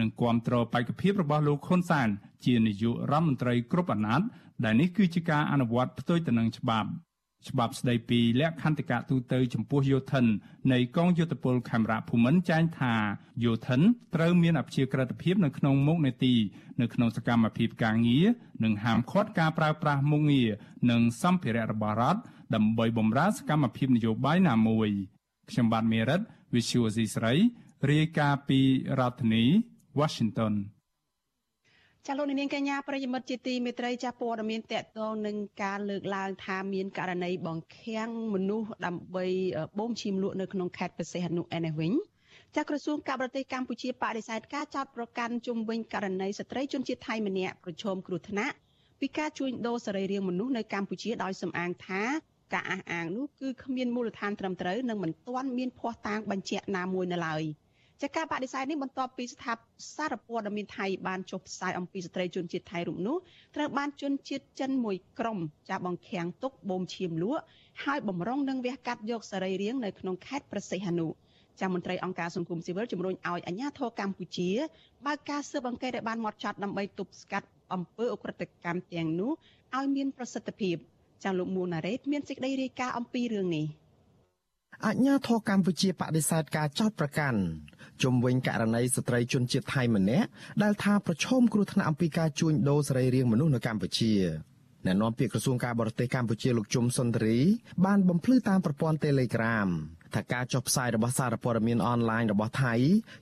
[0.00, 2.08] នឹងគ្រប់គ្រងបេក្ខភាពរបស់លោកហ៊ុនសែន
[2.44, 4.26] ជានាយករដ្ឋមន្ត្រីគ្រប់អាណត្តិ
[4.64, 6.90] ដែលនេះគឺជាការអនុវត្តផ្ទុយទៅនឹងច្បាប់
[7.48, 10.24] ច្បាប់ស្តីពីលក្ខន្តិកៈទូទៅចំពោះយោធិន
[10.72, 12.94] នៃកងយោធពលខេមរៈភូមិន្ទចែងថា
[13.44, 13.80] យោធិន
[14.14, 16.34] ត្រូវមានអព្យាក្រឹតភាពនៅក្នុងមុខនេតិ
[16.80, 18.26] នៅក្នុងសកម្មភាពការងារ
[18.64, 20.50] និងហាមឃាត់ការប្រើប្រាស់មុខងារ
[20.90, 22.20] និងសម្ភារៈរបស់រដ្ឋ
[22.54, 24.88] ដើម្បីបម្រើសកម្មភាពនយោបាយណាមួយ
[25.50, 26.20] ខ្ញុំបាទមេរិត
[26.54, 27.34] Visual C ស្រី
[27.90, 28.60] រាយការណ៍ពី
[28.98, 29.44] រដ្ឋធានី
[29.98, 30.54] Washington
[32.06, 39.26] ចាលោកនាងកញ្ញាប្រិយមិត្តជាទីមេត្រីចាព័ត៌មានតកតងនឹងការលើកឡើងថាមានករណីបង្ខាំងមនុស្សដើម្បី
[39.78, 41.92] បូមឈាមលក់នៅក្នុងខេត្តប្រសេះអនុឯនេះវិញ
[42.56, 48.56] ចាក្រសួងការបរទេសកម្ពុជាបដិសេធការចោទប្រកាន់ជំវិញករណីស្ត្រីជនជាតិថៃម្នាក់ប្រឈមគ្រោះថ្នាក់
[49.00, 52.02] ពីការជួញដូរសរីរាង្គមនុស្សនៅកម្ពុជាដោយសំអាងថា
[52.54, 57.42] ការអះអាងនោះគឺគ្មានមូលដ្ឋានត្រឹមត្រូវនិងមិនទាន់មានភ័ស្តុតាងបញ្ជាក់ណាមួយនៅឡើយ។
[58.02, 59.56] ចាការបដិសេធនេះបន្ទាប់ពីស្ថាប
[59.96, 63.16] សារព័ត៌មានថៃបានចុះផ្សាយអំពីស្ត្រីជនជាតិថៃរូបនោះ
[63.56, 65.38] ត្រូវបានជនជាតិចិនមួយក្រុម
[65.70, 67.42] ចាបង្ខាំងទុកបូមឈាមលក់
[67.84, 71.06] ហើយបំរុងនឹងវះកាត់យកសរីរាង្គនៅក្នុងខេត្តប្រសិទ្ធនុ
[71.60, 74.50] ចាំមន្ត្រីអង្គការសង្គមស៊ីវិលជំរុញឲ្យអាជ្ញាធរកម្ពុជា
[75.06, 79.32] បើកការស៊ើបអង្កេតឲ្យបានម៉ត់ចត់ដើម្បីទប់ស្កាត់អំពើអ ுக ្រិតកម្មទាំងនោះ
[79.76, 80.76] ឲ្យមានប្រសិទ្ធភាព
[81.24, 83.66] ចាលោកមួណារ៉េតមានសេចក្តីរាយការណ៍អំពីរឿងនេះ
[84.88, 87.40] អញ្ញាធរកម្ពុជាបដិសេធការចោទប្រកាន់
[88.02, 90.28] ជំវិញករណីស្ត្រីជនជាតិថៃម្នាក់
[90.62, 94.12] ដែលថាប្រឈមគ្រោះថ្នាក់អំពីការជួញដូរសរីរាង្គមនុស្សនៅកម្ពុជា
[94.86, 97.36] អ្នកនាំពាក្យក្រសួងការបរទេសកម្ពុជាលោកជុំសុនទ្រី
[97.86, 99.68] បានបំភ្លឺតាមប្រព័ន្ធ Telegram
[100.14, 102.74] ថាការចុះផ្សាយរបស់សារព័ត៌មានអនឡាញរបស់ថៃ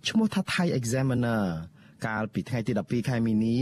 [0.08, 1.44] ឈ្មោះថា Thai Examiner
[2.06, 3.58] កាលពីថ្ងៃទី12ខែមីនា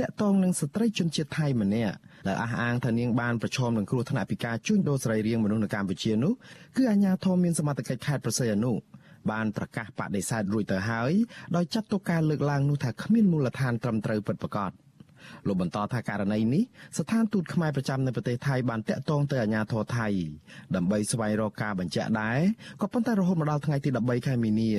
[0.00, 1.94] តាក់ទងនឹងស្ត្រីជនជាតិថៃម្នាក់
[2.26, 6.32] ដែលអះអាងថានាងបានប្រឈមនឹងគ្រោះថ្នាក់ពីការជួញដូរសរីរាង្គមនុស្សនៅកម្ពុជានោះ
[6.76, 8.72] គឺអាជ្ញាធរមានសមត្ថកិច្ចខេត្តប្រស័យអនុ
[9.30, 11.12] បានប្រកាសបដិសេធរួចទៅហើយ
[11.56, 14.72] ដោយចាត់ទុកការលើកឡើងនោះថាគ្មានមូលដ្ឋានត្រឹមត្រូវពិតប្រាកដ
[15.46, 16.62] លោកបន្តថាករណីនេះ
[16.98, 20.08] ស្ថានទូតខ្មែរប្រចាំនៅប្រទេសថៃបានតាក់ទងទៅអាជ្ញាធរថៃ
[20.76, 22.38] ដើម្បីស្វែងរកការបញ្ជាក់ដែរ
[22.80, 24.70] ក៏ប៉ុន្តែរហូតមកដល់ថ្ងៃទី13ខែមីនា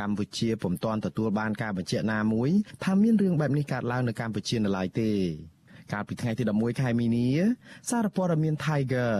[0.00, 2.50] កម្ពុជាពុំទាន់ទទួលបានការបញ្ជាក់ណាមួយ
[2.84, 5.12] ថាមានរឿងបែបនេះកើតឡើងនៅកម្ពុជានៅឡើយទេ
[5.92, 7.28] កាលពីថ្ងៃទី11ខែមីនា
[7.90, 9.14] សារព័ត៌មាន Tiger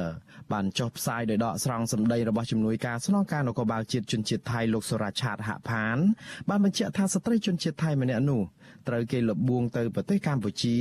[0.52, 5.96] បានចុះផ្សាយដោយដកស្រង់សម្ដីរបស់ជំនួយការស្នងការនគរបាលជាតិជនជាតិថៃលោកសុរាឆាតហផាន
[6.48, 8.42] បានបញ្ជាក់ថាស្ត្រីជនជាតិថៃម្នាក់នោះ
[8.88, 10.76] ត្រូវគេលបួងទៅប្រទេសកម្ពុជា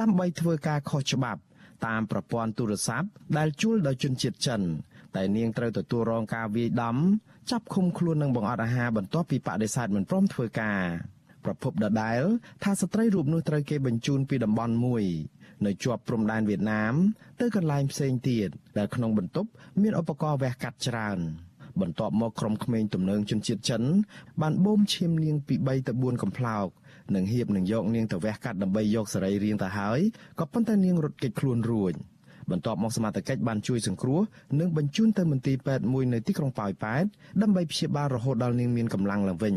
[0.00, 1.40] ដើម្បីធ្វើការខុសច្បាប់
[1.86, 4.60] តាមប្រព័ន្ធទូរស័ព្ទដែលជួលដោយជនជាតិចិន
[5.16, 6.96] តែនាងត្រូវទទួលរងការវាយដំ
[7.50, 10.80] ចាប់ឃុំខ្លួននិងបង្អត់អាហារបន្ទាប់ពីបដិសេធមិនព្រមធ្វើការ
[11.44, 12.22] ប្រពន្ធដដែល
[12.62, 15.04] ថាស្ត្រីរូបនោះត្រូវគេបញ្ជូនពីតំបន់មួយ
[15.66, 16.94] នៅជាប់ព្រំដែនវៀតណាម
[17.40, 19.48] ទៅកន្លែងផ្សេងទៀតដែលក្នុងបន្ទប់
[19.80, 21.18] មានឧបករណ៍វះកាត់ច្រើន
[21.80, 23.82] បន្ទាប់មកក្រុមក្មេងទំនើងជនជាតិចិន
[24.42, 26.68] បានបូមឈាមនាងពី3ទៅ4កំប្លោក
[27.14, 30.00] និងហៀបនឹងយកនាងទៅវះកាត់ដើម្បីយកសេរីរាង្គទៅហើយ
[30.38, 31.94] ក៏ប៉ុន្តែនាងរត់គេចខ្លួនរួច
[32.50, 34.20] បន្ទាប់មកសមត្ថកិច្ចបានជួយសង្គ្រោះ
[34.60, 37.04] និងបញ្ជូនទៅមន្ទីរពេទ្យមួយនៅទីក្រុងប៉ោយប៉ែត
[37.42, 39.56] ដើម្បីព្យាបាលរហូតដល់នាងមានកម្លាំងឡើងវិញ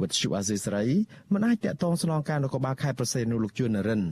[0.00, 0.86] វិទ្យុអាស៊ីសេរី
[1.32, 4.02] មិនអាចតាក់ទងស្នងការនគរបាលខេត្តប្រសេនុលោកជួននរិន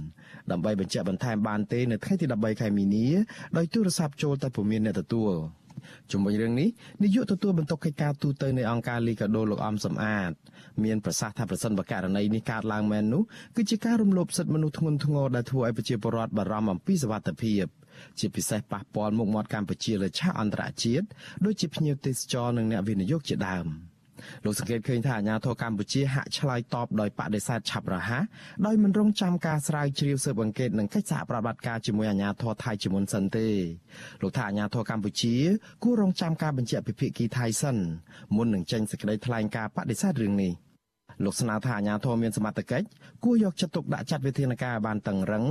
[0.50, 3.06] ដើម្បីបញ្ជាក់បន្ថែមបានទេនៅថ្ងៃទី13ខែមីនា
[3.56, 5.32] ដោយទូរស័ព្ទចូលតែពុំមានអ្នកទទួល
[6.12, 6.68] ជំវិញរឿងនេះ
[7.02, 10.32] នាយកទទួលបន្ទុកកិច្ចការទូតនៃអង្គការលីកាដូលោកអំសំអាត
[10.84, 13.22] មានប្រសាសន៍ថាប្រសិនបើករណីនេះកើតឡើងមែននោះ
[13.56, 17.64] គឺជាការរំលោភសិទ្ធិមនុស្សធ្ងន់ធ្ងរដែលធ្វើឲ្យប្រជាពលរដ្ឋបារម្ភអំពីសុវត្ថិភាព
[18.18, 21.06] ជាពិសេសប៉ះពាល់មុខមាត់កម្ពុជាលើឆាកអន្តរជាតិ
[21.44, 23.68] ដូចជាភ្ញៀវទេសចរនិងអ្នកវិនិយោគជាដើម។
[24.44, 28.22] លោកសង្កេតឃើញថាអាញាធរកម្ពុជាហាក់ឆ្លើយតបដោយបដិសេធឆាប់រហ័ស
[28.66, 33.48] ដោយមិនរងចាំការស្រាវជ្រាវស៊ើបអង្កេតនិងកិច្ចសហប្រតិបត្តិការជាមួយអាញាធរថៃជាមុនសិនទេ
[34.22, 35.34] លោកថាអាញាធរកម្ពុជា
[35.82, 37.76] គួររងចាំការបញ្ជាក់ពីភាគីថៃសិន
[38.36, 40.52] មុននឹងចេញសេចក្តីថ្លែងការណ៍បដិសេធរឿងនេះ
[41.24, 42.86] លោកស្នើថាអាញាធរមានសមត្ថកិច្ច
[43.24, 45.44] គួរយកចិត្តទុកដាក់ចាត់វិធានការបានតឹងរឹង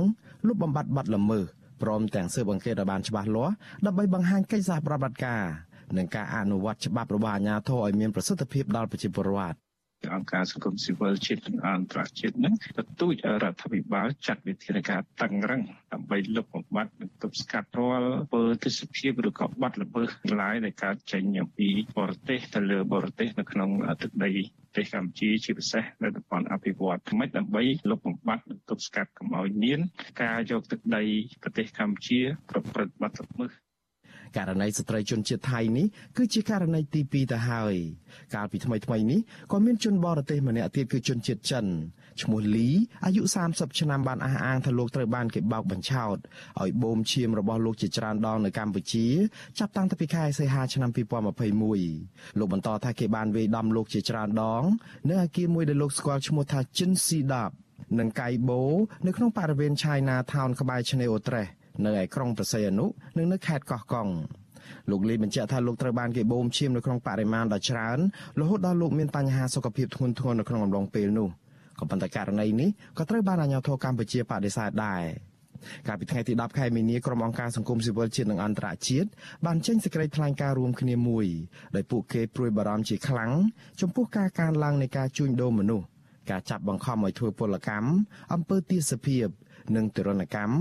[0.46, 1.44] លុបបំបាត់បទល្មើស
[1.82, 3.54] ព្រមទាំងស៊ើបអង្កេតឲ្យបានច្បាស់លាស់
[3.86, 5.42] ដើម្បីបង្ហាញកិច្ចសហប្រតិបត្តិការ
[5.98, 9.58] និងការអនុវត្តច្បាប់របស់អាជ្ញាធរឲ្យមានប្រសិទ្ធភាពដល់ប្រជាពលរដ្ឋ
[10.14, 20.08] អង្គការសង្គមស៊ីវិលជាតិនិងអន្តរជាតិនឹងទទូចឲ្យរដ្ឋាភិបាលចាត់វិធានការតឹងរឹងដើម្បីលុបបំបាត់និងទប់ស្កាត់រាល់ពលទេសភាពឬក៏បាត់ល្មើស
[20.40, 23.70] ឡាយដែលកើតចេញអំពីបរទេសទៅលើបរទេសនៅក្នុង
[24.02, 24.30] ទឹកដី
[24.62, 29.80] ប្រទេសកម្ពុជាជាពិសេសនៅតំបន់អភិវឌ្ឍថ្មីដើម្បីលុបបំបាត់និងទប់ស្កាត់កុំឲ្យមាន
[30.22, 31.04] ការយកទឹកដី
[31.42, 33.52] ប្រទេសកម្ពុជាប្រព្រឹត្តបាត់ល្មើស
[34.36, 37.74] ករណីស្ត្រីជនជាតិថៃនេះគឺជាករណីទី2ទៅហើយ
[38.34, 39.20] កាលពីថ្មីថ្មីនេះ
[39.52, 41.66] ក៏មានជនបរទេសម្នាក់ទៀតគឺជនជាតិចិន
[42.22, 42.68] ឈ្មោះលី
[43.04, 46.16] អាយុ30ឆ្នាំបានអះអាងថាលោកត្រូវបានគេបោកបញ្ឆោត
[46.60, 49.06] ឲ្យបូមឈាមរបស់លោកជាច្រើនដងនៅកម្ពុជា
[49.58, 50.90] ចាប់តាំងពីខែសីហាឆ្នាំ
[51.64, 54.62] 2021លោកបន្តថាគេបានវាយដំលោកជាច្រើនដង
[55.08, 57.50] នៅអគារមួយដែលលោកស្គាល់ឈ្មោះថាជិនស៊ីដាប
[57.98, 58.62] និងកៃបូ
[59.06, 61.46] នៅក្នុងបរិវេណ China Town ក្បែរឆ្នេរអូត្រេស
[61.86, 64.08] នៅឯក្រុងប្រស័យអនុនិងនៅខេត្តកោះកុង
[64.90, 67.98] លោកលីបញ្ជាក់ថាលោកត្រូវបានគេបូមឈាមនៅក្នុងបរិមាណដ៏ច្រើន
[68.40, 71.28] រហូតដល់លោកមានបញ្ហាសុខភាពធ្ងន់ធ្ងរនៅក្នុងអំឡុងពេលនោះ
[71.78, 75.02] ក៏ប៉ុន្តែករណីនេះក៏ត្រូវបានអាជ្ញាធរកម្ពុជាបដិសេធដែរ
[75.86, 79.08] កាលពីថ្ងៃទី10ខែមីនាក្រុមអង្គការសង្គមស៊ីវិលជាតិនិងអន្តរជាតិ
[79.46, 81.26] បានចេញសេចក្តីថ្លែងការណ៍រួមគ្នាមួយ
[81.76, 83.30] ដោយពួកគេព្រួយបារម្ភជាខ្លាំង
[83.80, 85.86] ចំពោះការកើនឡើងនៃការជួញដូរមនុស្ស
[86.30, 87.90] ការចាប់បង្ខំឲ្យធ្វើពលកម្ម
[88.32, 89.26] អំពើទាសភាព
[89.76, 90.54] និងទរណកម្ម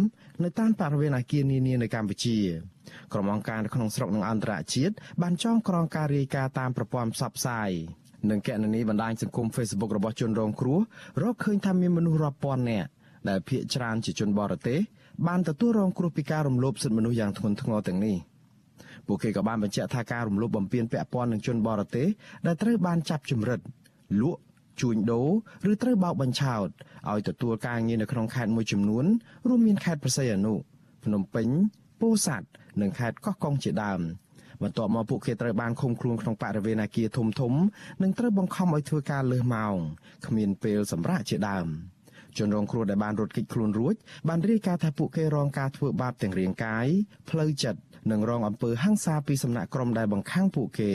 [0.43, 2.37] នៅតាមបរិវេណអគារនានានៅកម្ពុជា
[3.13, 7.71] ក្រុមអង្គការនៅក្នុងស្រុកនិងអន្តរជាតិបានចងក្រងការរាយការណ៍តាមប្រព័ន្ធផ្សព្វផ្សាយ
[8.29, 10.79] និងកណនីបណ្ដាញសង្គម Facebook របស់ជនរងគ្រោះ
[11.21, 12.89] រកឃើញថាមានមនុស្សរាប់ពាន់នាក់
[13.29, 14.79] ដែលភ័យច្រើនជាជនបរទេស
[15.27, 18.17] បានទទួលរងគ្រោះពីការរំលោភសិទ្ធិមនុស្សយ៉ាងធ្ងន់ធ្ងរទាំងនេះ
[19.07, 22.07] ពួកគេក៏បានបញ្ជាក់ថាការរំលោភបំពានពាក់ព័ន្ធនឹងជនបរទេស
[22.45, 23.59] ដែលត្រូវបានចាប់ជំរិត
[24.21, 24.41] លក់
[24.81, 25.29] ជួញដូរ
[25.71, 26.67] ឬត្រូវបោកបញ្ឆោត
[27.09, 29.05] ឲ្យទទួលការងារនៅក្នុងខេត្តមួយចំនួន
[29.47, 30.53] រួមមានខេត្តប្រស័យអនុ
[31.03, 31.47] ភ្នំពេញ
[32.01, 32.47] ពោធិ៍សាត់
[32.81, 34.01] និងខេត្តកោះកុងជាដើម
[34.61, 37.53] បន្ទាប់មកពួកគេត្រូវបានឃុំខ្លួនក្នុងបរិវេណអគារធំធំ
[38.03, 39.75] និងត្រូវបង្ខំឲ្យធ្វើការលើសម៉ោង
[40.25, 41.67] គ្មានពេលសម្រាកជាដើម
[42.37, 43.95] ជនរងគ្រោះដែលបានរត់គេចខ្លួនរួច
[44.27, 46.87] បានរាយការណ៍ថាពួកគេរងការធ្វើបាបទាំងរាងកាយ
[47.29, 47.79] ផ្លូវចិត្ត
[48.11, 50.93] និងរងអំពើហិង្សាពីសំណាក់ក្រុមដែលបង្ខាំងពួកគេ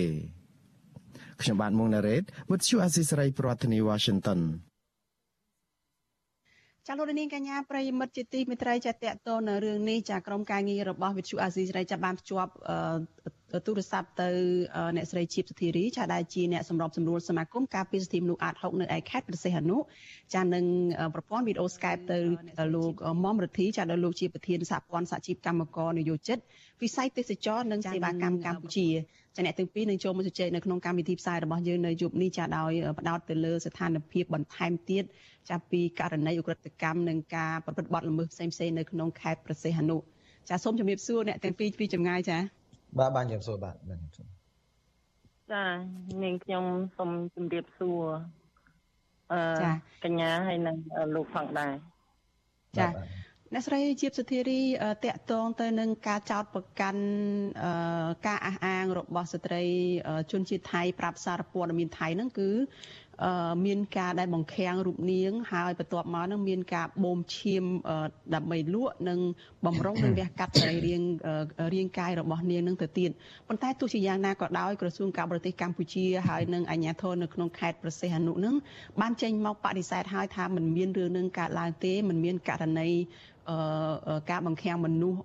[1.43, 4.41] ខ្ញុំបាទមុងណារ៉េត With you Assisray ប្រធានាទី Washington
[6.87, 12.53] ចាលោកនាងកញ្ញាប្រិយមិត្តជាទីមេត្រីចាតតទៅនៅរឿងនេះចាក្រុមការងាររបស់វិទ្យុអាស៊ីសេរីចាបានភ្ជាប់
[13.67, 14.29] ទូរស័ព្ទទៅ
[14.97, 19.77] អ្នកស្រីជីបសុធារីចាដែលជាអ្នកសម្របសម្រួលសមាគមការពារសិទ្ធិមនុស្សអាត6នៅឯខេត្តព្រះសីហនុ
[20.35, 20.65] ចានឹង
[21.15, 22.19] ប្រព័ន្ធវីដេអូ Skype ទៅ
[22.75, 22.93] លោក
[23.25, 26.39] មុំរទ្ធីចាដែលលោកជាប្រធានសហព័ន្ធសហជីពកម្មករនយោជិត
[26.83, 28.87] វិស័យទេសចរនិងសេវាកម្មកម្ពុជា
[29.37, 35.05] ចាអ្នកទាំងពីរនឹងចូលមកជជែកនៅក្នុងកម្មវិធីផ្សាយរបស់យើងនៅយប់នេះចាដោយផ្ដោតទៅលើស្ថានភាពបន្ថែមទៀត
[35.51, 39.97] ចាប់ពីករណីអ ுக ្រិតកម្មនិងការប្រព្រឹត្តបទល្មើសផ្សេងៗនៅក្នុងខេត្តប្រសេះហនុ
[40.49, 42.39] ចាសូមជំរាបសួរអ្នកទាំងពីរពីចម្ងាយចា
[42.99, 44.45] បាទបានជំរាបសួរបាទបានជំរាប
[45.53, 45.65] ចា
[46.23, 46.65] នាងខ្ញុំ
[46.97, 48.03] សូមជម្រាបសួរ
[49.33, 49.41] អឺ
[50.05, 50.77] កញ្ញាហើយនិង
[51.15, 51.73] លោកផងដែរ
[52.79, 52.89] ចា
[53.53, 54.63] អ្នកស្រីជាសុធារី
[55.05, 57.05] តកតងទៅនឹងការចោទប្រកាន់
[58.27, 59.65] ការអះអាងរបស់ស្ត្រី
[60.33, 62.51] ជនជាតិថៃប្រាប់សារព័ត៌មានថៃហ្នឹងគឺ
[63.67, 67.65] មានការដែលបង្ខាំងរូបនាង ហើយបន្ទាប់មកនឹងមានការបូមឈាម
[68.35, 69.19] ដើម្បីលក់និង
[69.67, 71.09] បំរុងនឹងវះកាត់សរីរាង្គ
[71.75, 73.11] រាងកាយរបស់នាងនឹងទៅទៀត
[73.49, 78.55] ប៉ុន្តែទោះជាយ៉ាងណាក៏ដោយក្រសួងការបរទេសកម្ពុជាហើយនិងអាជ្ញាធរនៅក្នុងខេត្តប្រសេះអនុនឹង
[79.01, 82.91] បានចេញមកបដិសេធហើយថាមិនមានរឿងនឹងកើតឡើងទេមិនមានករណី
[84.31, 85.21] ការបង្ខាំងមនុស្ស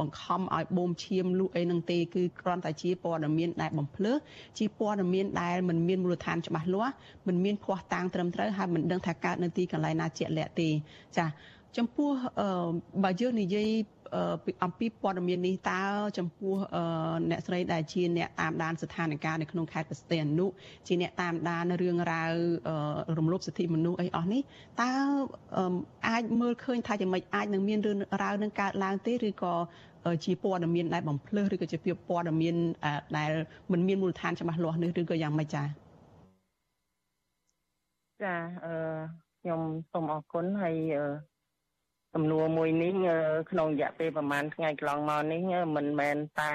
[0.00, 4.12] បង្ខំឲ្យបូមឈាមលក់អីនឹងទេគឺគ្រាន់តែជាព័ត៌មានដែលបំភ្លឺ
[4.58, 6.94] ជាព័ត៌មានដែលមិនមានមូលដ្ឋានច្បាស់លាស់
[7.26, 10.68] មិនមានភ័ស្តុតាងត្រឹមត្រូវហើយមិនដឹងថាកើតនៅទីកន្លែងណាជាក់លាក់ទេ
[11.16, 11.26] ចា
[11.76, 12.10] ចំពោះ
[13.04, 13.68] បើយើងនិយាយ
[14.64, 15.82] អំពីព័ត៌មាននេះតើ
[16.18, 16.54] ចំពោះ
[17.30, 20.46] អ្នកស្រីដែលជាអ្នកតាមដានស្ថានភាពនៅក្នុងខេត្តបស្ទេអនុ
[20.86, 22.32] ជាអ្នកតាមដានរឿងរ៉ាវ
[23.18, 24.42] រំលោភសិទ្ធិមនុស្សអីអស់នេះ
[24.82, 24.92] តើ
[26.08, 29.54] អាចមើលឃើញថាយ៉ាងម៉េចអាចនឹងមានរឿងរ៉ាវនឹងកើតឡើងទេឬក៏
[30.24, 32.54] ជាព័ត៌មានដែលបំភ្លឺឬក៏ជាព័ត៌មាន
[33.18, 33.30] ដែល
[33.72, 35.66] មិនមានមូលដ្ឋានច្បាស់លាស់នេះឬក៏យ៉ាងម៉េចចា៎
[38.22, 38.74] ចាអឺ
[39.40, 39.60] ខ្ញុំ
[39.92, 40.76] សូមអរគុណហើយ
[42.14, 42.92] សំណួរមួយនេះ
[43.50, 45.42] ក្នុងរយៈពេលប្រហែលថ្ងៃកន្លងមកនេះ
[45.76, 46.54] មិនមែនតែ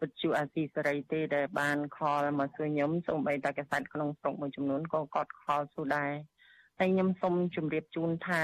[0.00, 6.12] វិទ្យុអាស៊ីសេរីទេដែលបានខលមកសួរខ្ញុំសូម្បីតែកាសែតក្នុងស្រុកមួយចំនួនក៏គាត់ខលសួរដែរ
[6.78, 8.42] ហើយខ្ញុំសូមជម្រាបជូនថា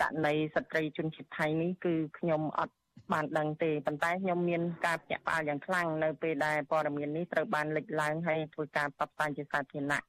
[0.00, 2.74] ករណីស្ត្រីជនជាតិថៃនេះគឺខ្ញុំអត់
[3.12, 10.04] បានដឹងទេប៉ុន្តែខ្ញុំមានការភ្ញាក់ផ្អើលយ៉ាងខ្លាំងនៅពេលដែលព័ត៌មាននេះត្រូវបានលេចឡើងហើយធ្វើការផ្សព្វផ្សាយជាសាធារណៈ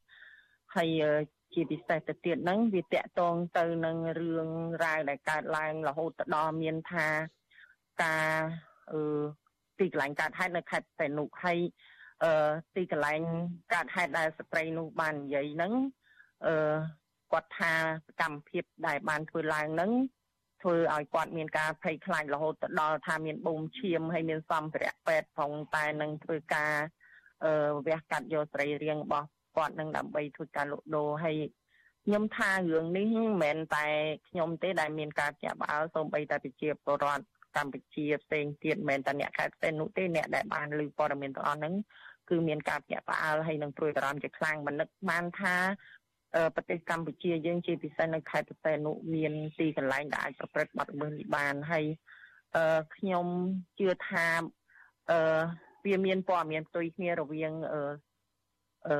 [0.75, 0.89] ហើយ
[1.55, 4.49] ជាពិសេសទៅទៀតហ្នឹងវាតកតងទៅនឹងរឿង
[4.83, 7.07] រ៉ាវដែលកើតឡើងរហូតទៅដល់មានថា
[8.03, 8.29] ការ
[8.91, 9.01] អឺ
[9.79, 11.59] ទីកន្លែងកើតហេតុនៅខេត្តសែននុហើយ
[12.23, 13.21] អឺទីកន្លែង
[13.73, 15.73] កើតហេតុដែលស្ត្រីនោះបាននិយាយហ្នឹង
[16.45, 16.75] អឺ
[17.31, 17.73] គាត់ថា
[18.07, 19.91] សកម្មភាពដែលបានធ្វើឡើងហ្នឹង
[20.61, 26.73] ធ្វើឲ្យគាត់មានការភ័យខ្លាចរហូតទៅដល់ថាមានបូមឈាមហើយមានសម្ភារៈពេទ្យផងតែនឹងធ្វើការ
[27.43, 27.51] អឺ
[27.87, 31.37] វះកាត់យកស្រីរាងរបស់ គាត់នឹងដើម្បីធ្វើការលក់ដូរហើយ
[32.05, 33.85] ខ្ញុំថារឿងនេះមិនមែនតែ
[34.29, 37.23] ខ្ញុំទេដែលមានការចាក់បអើសូម្បីតែប្រជាពលរដ្ឋ
[37.55, 41.73] កម្ពុជាផ្សេងទៀតមិនមែនតែអ្នកខេត្តផ្សេងនោះទេអ្នកដែលបានឮព័ត៌មានទាំងអស់ហ្នឹង
[42.29, 45.55] គឺមានការភ្ញាក់ផ្អើលហើយនឹងព្រួយបារម្ភជាខ្លាំងមិននឹកបានថា
[46.55, 51.85] ប្រទេសកម្ពុជាយើងជាពិសេសនៅខេត្តបរសេនុមានទីកន្លែងដែលអាចប្រព្រឹត្តបទល្មើសនេះបានហើយ
[52.55, 53.25] អឺខ្ញុំ
[53.79, 54.25] ជឿថា
[55.11, 55.41] អឺ
[55.85, 57.81] វាមានព័ត៌មានផ្ទុយគ្នារវាងអឺ
[58.87, 58.95] អឺ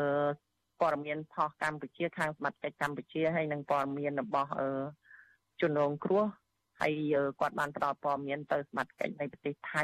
[0.80, 4.70] ព័ត៌មានផុសកម្ពុជាខាងសមត្ថកិច្ចកម្ពុជាហើយនិងព័ត៌មានរបស់អឺ
[5.62, 6.26] ជនរងគ្រោះ
[6.82, 6.94] ហើយ
[7.40, 9.84] គាត់បានផ្ដល់ព័ត៌មានទៅសមត្ថកិច្ចនៃប្រទេសថៃ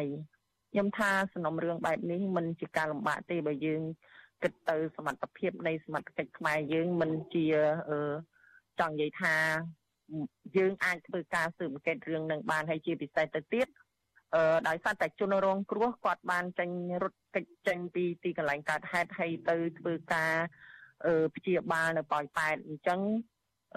[0.71, 3.82] ខ្ញុំថាសំណុំរឿងបែបនេះមិនជាការលំបាកទេបើយើង
[4.43, 7.45] គិតទៅសមត្ថភាពនៃសមត្ថកិច្ចខ្មែរយើងមិនជា
[7.89, 7.99] អឺ
[8.80, 9.36] ចង់និយាយថា
[10.58, 13.67] យើងអាចធ្វើការស៊ើបអង្កេតរឿងនឹងបានហើយជាពិសេសទៅទៀត
[14.36, 16.69] អឺដោយសារតែជនរងគ្រោះគាត់បានចេញ
[17.04, 20.70] រត់កិច្ចចេញពីទីកន្លែងកើតហេតុហើយទៅធ្វើការអឺ
[21.35, 22.99] ព្យាបាលនៅប៉ោយប៉ែតអញ្ចឹង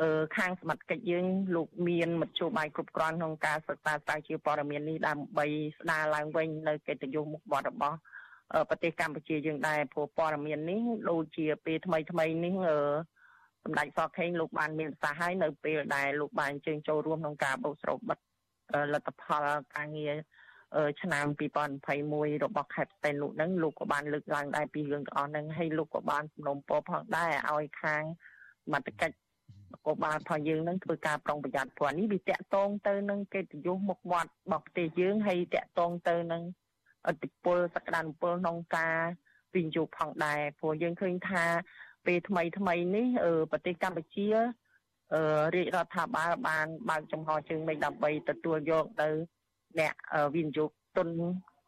[0.00, 5.46] អឺខាងសមត្ថកិច្ចយើងលោកមានមធ្យោបាយគ្រប់គ្រាន់ក្នុងការសិក្សាស្រាវជ្រាវព័ត៌មាននេះដើម្បី
[5.78, 7.98] ស្ដារឡើងវិញនៅកិត្តិយសមុខមាត់របស់
[8.68, 12.78] ប្រទេសកម្ពុជាយើងដែរព្រោះព័ត៌មាននេះដូចជាពេលថ្មីថ្មីនេះអឺ
[13.64, 18.18] សម្ដេចសខេងលោកបានមានប្រសាសន៍ហើយនៅពេលដែលលោកបានអញ្ជើញចូលរួមក្នុងការបោកស្រោបបិទ
[18.92, 20.14] លទ្ធផលការងារ
[21.02, 21.26] ឆ្នាំ
[21.84, 28.02] 2021របស់ខេត្តស្ទឹងលោកហ្នឹងលោកក៏បានលើកឡើងដែរពីរឿងទាំងអស់ហ្នឹងហើយលោកក៏បានសំណូមពរផងដែរឲ្យខាង
[28.72, 29.16] មត្តកិច្ច
[29.86, 36.42] ក៏បានផងយើងនឹងធ្វើការប្រុងប្រយ័ត្នព្រោះនេះវាតកតងទៅនឹងកិត្តិយសមុខមាត់របស់ប្រទេសយើងហើយតកតងទៅនឹង
[37.06, 38.98] អតិពលសក្តានុពលក្នុងការ
[39.54, 41.44] វិនិយោគផងដែរព្រោះយើងឃើញថា
[42.06, 43.06] ពេលថ្មីថ្មីនេះ
[43.50, 44.28] ប្រទេសកម្ពុជា
[45.14, 45.22] អឺ
[45.54, 49.08] រាជរដ្ឋាភិបាលបានបើកចំហជើងមេឃដើម្បីទទួលយកទៅ
[49.80, 49.94] អ្នក
[50.34, 51.08] វិនិយោគទុន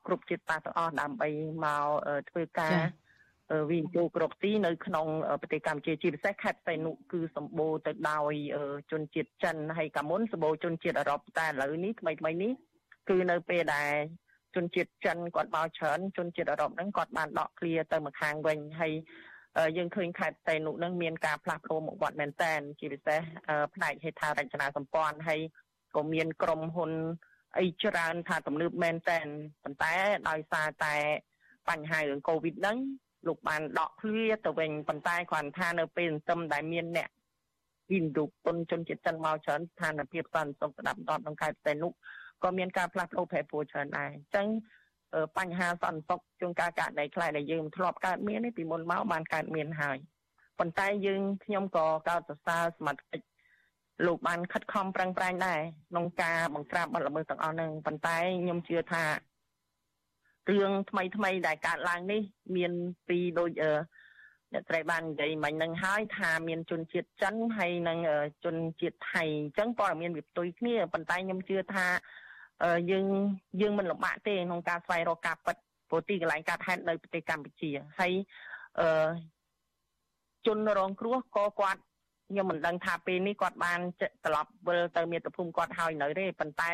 [0.07, 1.29] គ្រប់ជាតិសាសន៍ទាំងអស់ដើម្បី
[1.65, 1.87] មក
[2.31, 2.77] ធ្វើការ
[3.71, 5.07] វិនិយោគគ្រប់ទីនៅក្នុង
[5.41, 8.35] ប្រទេសកម្ពុជាជាពិសេសខេត្តសីនុគឺសម្បូរទៅដោយ
[8.91, 12.53] ជនជាតិចិនហើយកាមុនសម្បូរជនជាតិអឺរ៉ុបតែឥឡូវនេះថ្មីថ្មីនេះ
[13.09, 13.93] គឺនៅពេលដែល
[14.57, 18.93] ជនជាតិចិនគាត់មកច្រើនជនជាតិអឺរ៉ុបហ្នឹងគាត់បានដកឃ្លាទៅម្ខាងវិញហើយ
[19.77, 23.21] យើងឃើញខេត្តតេនុនឹងមានការផ្លាស់ប្ដូរមុខមាត់មែនតែនជាពិសេស
[23.75, 25.41] ផ្នែកហេដ្ឋារចនាសម្ព័ន្ធហើយ
[25.97, 26.93] ក៏មានក្រុមហ៊ុន
[27.59, 29.27] អីច្រើនថាទំនើបមែនតែន
[29.63, 29.95] ប៉ុន្តែ
[30.29, 30.95] ដោយសារតែ
[31.69, 32.79] បញ្ហារឿងកូវីដហ្នឹង
[33.27, 37.09] លោកបានដកឃ្លាទៅវិញប៉ុន្តែគ្រាន់ថានៅពេលសន្ទឹមដែលមានអ្នក
[37.93, 41.89] វិនិយោគទុនជនជាតិចិនមកច្រើនស្ថានភាពសន្តិសុខស្ដាប់ដប់ក្នុងខេត្តតេនុ
[42.43, 44.47] ក៏មានការផ្លាស់ប្ដូរប្រែប្រួលច្រើនដែរអញ្ចឹង
[45.39, 49.99] បញ្ហាសន្តិសុខជួនកាលករណីខ្លះដែលយើងមិនធ្លាប់កើតមានទេពីមុនមកបានកើតមានហើយ
[50.59, 53.27] ប៉ុន្តែយើងខ្ញុំក៏កោតសរសើរសមត្ថកិច្ច
[54.05, 59.05] លោកបានខិតខំប្រឹងប្រែងដែរក្នុងការបង្ក្រាបបទល្មើសទាំងអស់ហ្នឹងប៉ុន្តែខ្ញុំជឿថា
[60.51, 62.21] រឿងថ្មីថ្មីដែលកើតឡើងនេះ
[62.57, 62.73] មាន
[63.09, 63.73] ពីដូចអឺ
[64.53, 67.99] អ្នកស្រីបាននិយាយមិញនឹងហើយថាមានជនជាតិចិនហើយនិង
[68.45, 71.87] ជនជាតិថៃអញ្ចឹងព័ត៌មានវាផ្ទុយគ្នាប៉ុន្តែខ្ញុំជឿថា
[72.91, 73.07] យើង
[73.61, 75.57] យើងមិនលំបាកទេក្នុងការស្វែងរកការពិត
[75.89, 78.13] ព្រោះទីកន្លែងកើតហេតុនៅប្រទេសកម្ពុជាហើយ
[78.81, 79.09] អឺ
[80.47, 81.83] ជនរងគ្រោះក៏គាត់
[82.29, 83.81] ខ្ញុំមិនដឹងថាពេលនេះគាត់បាន
[84.25, 86.71] ត្រឡប់វិលទៅមាតុភូមិគាត់ហើយនៅទេប៉ុន្តែ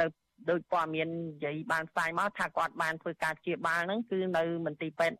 [0.00, 0.08] ដោយ
[0.50, 5.18] ដោយព័ត៌មាននិយាយបានផ្សាយមកថាគាត់បានធ្វើការជាបាលហ្នឹងគឺនៅមន្ទីរពេទ្យ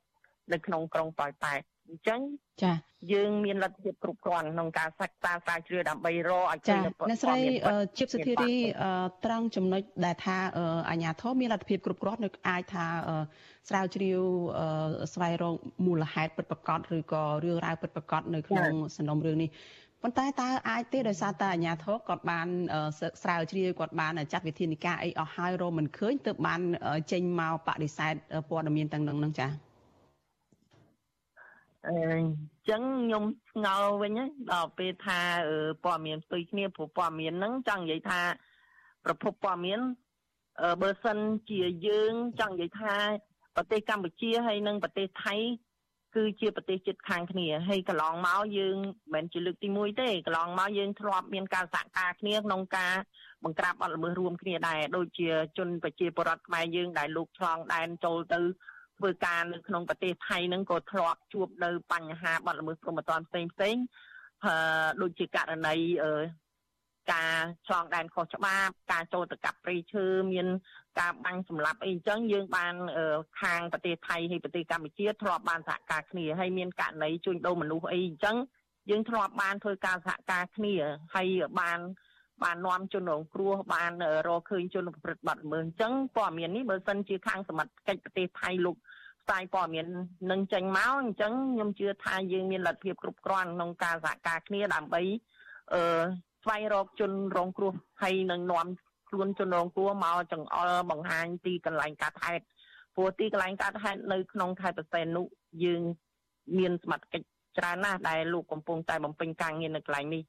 [0.53, 2.21] នៅក្នុងក្រុងប៉ោយប៉ែត អញ្ចឹង
[2.63, 2.73] ចា
[3.13, 7.39] យើងមានលទ្ធភាពគ្រប់គ្រាន់ក្នុងការសិក្សាស្រាវជ្រាវដើម្បីរកឲ្យឃើញអ្នកស្រី
[7.99, 8.55] ជីបសុធារី
[9.25, 10.37] ត្រង់ចំណុចដែលថា
[10.91, 12.87] អាញាធមមានលទ្ធភាពគ្រប់គ្រាន់នៅអាចថា
[13.69, 14.21] ស្រាវជ្រាវ
[15.15, 15.55] ស្វែងរក
[15.87, 19.51] មូលហេតុពិតប្រាកដឬក៏រឿងរ៉ាវពិតប្រាកដនៅក្នុងសំណុំរឿងនេះ
[20.03, 22.49] ប៉ុន្តែតើអាចទេដោយសារតែអាញាធរគាត់បាន
[23.23, 26.61] ស្រាវជ្រាវគាត់បានចាត់វិធានការអីអស់ហើយរមមិនឃើញទើបបាន
[27.13, 28.15] ចេញមកបដិសេធ
[28.51, 29.66] ព័ត៌មានទាំងនឹងហ្នឹងចា៎
[31.89, 34.19] អញ្ចឹងខ្ញុំស្ងល់វិញ
[34.53, 35.21] ដល់ពេលថា
[35.85, 38.21] ព័ត៌មានផ្ទុយគ្នាព្រោះព័ត៌មានហ្នឹងចង់និយាយថា
[39.05, 39.81] ប្រភពព័ត៌មាន
[40.83, 41.19] បើសិន
[41.51, 42.95] ជាយើងចង់និយាយថា
[43.57, 45.37] ប្រទេសកម្ពុជាហើយនិងប្រទេសថៃ
[46.17, 48.77] គឺជាប្រទេសជិតខាងគ្នាហើយកន្លងមកយើង
[49.15, 52.95] មិនមែនជាលើកទី1ទេកន្លងមកយើងធ្លាប់មានការសហការគ្នាក្នុងការ
[53.45, 58.41] បង្ក្រាបបទល្មើសរួមគ្នាដែរដូចជាជនប្រជាពលរដ្ឋខ្មែរយើងដែលលោកឆ្លងដែនចូលទៅ
[58.99, 63.77] ធ្វើការនៅក្នុងប្រទេសថៃហ្នឹងក៏ធ្លាប់ជួបនៅបញ្ហាបទល្មើសព្រហ្មទណ្ឌផ្សេងផ្សេង
[64.45, 64.55] អឺ
[65.03, 66.13] ដូចជាករណីអឺ
[67.13, 67.35] ការ
[67.67, 70.47] ឆ្លងដែនខុសច្បាប់ការចូលទៅកាប់ព្រៃឈើមាន
[71.01, 72.75] ការបាញ់សម្លាប់អីអញ្ចឹងយើងបាន
[73.41, 78.37] ខាងប្រទេសថៃហើយប្រទេសកម្ពុជាធ្លាប់បានសហការគ្នាហើយមានករណីជួញដូរមនុស្សអីអញ្ចឹង
[78.91, 80.75] យើងធ្លាប់បានធ្វើការសហការគ្នា
[81.15, 81.29] ហើយ
[81.61, 81.79] បាន
[82.45, 83.93] បាននាំជនរងគ្រោះបាន
[84.29, 88.77] រកឃើញជនប្រព្រឹត្តបទល្មើសអញ្ចឹងព័ត៌មាននេះបើសិនជាខាងសមត្ថកិច្ចប្រទេសថៃលោក
[89.23, 89.87] ផ្សាយព័ត៌មាន
[90.31, 95.03] នឹងចេញមកអញ្ចឹងខ្ញុំជឿថាយើងមានលទ្ធភាពគ្រប់គ្រាន់ក្នុងការសហការគ្នាដើម្បី
[95.73, 95.83] អឺ
[96.43, 97.73] ស្វែងរកជនរងគ្រោះ
[98.03, 98.67] ហើយនឹងនាំ
[99.09, 102.45] ខ្លួនជនរងគ្រោះមកចង្អុលបង្ហាញទីកន្លែងកាត់ហេតុ
[102.95, 105.27] ព្រោះទីកន្លែងកាត់ហេតុនៅក្នុងខេត្តបរសែននោះ
[105.65, 105.83] យើង
[106.59, 107.27] មានសមត្ថកិច្ច
[107.59, 110.23] ច្រើនណាស់ដែលលោកកំពុងតែបំពេញការងារនៅកន្លែងនេះ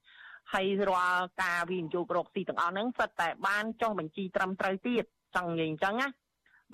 [0.53, 5.05] ហើយរាល់ការវិនិយោគរកស៊ីទាំងអស់ហ្នឹងសិតតែបានចុះបញ្ជីត្រឹមត្រូវទៀត
[5.35, 6.09] ចង់និយាយអញ្ចឹងណា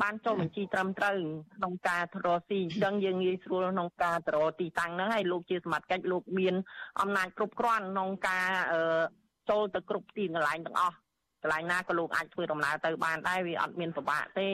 [0.02, 1.16] បានចុះបញ្ជីត្រឹមត្រូវ
[1.56, 6.56] ក្នុងការរកស៊ីអញ្ចឹងយើងងាយស្រួលក្នុងការទៅរកទីតាំងហ្នឹងហើយលោកជាសមត្ថកិច្ចលោកមាន
[7.00, 9.02] អំណាចគ្រប់គ្រាន់ក្នុងការអឺ
[9.50, 10.96] ចូលទៅគ្រប់ទីកន្លែងទាំងអស់
[11.42, 14.52] កន្លែងណាក៏លោកអាចធ្វើដំណើរទៅបានដែរវាអត់មានពិបាកទេ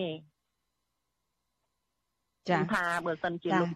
[2.49, 3.71] ចា៎ថាបើសិនជាលោក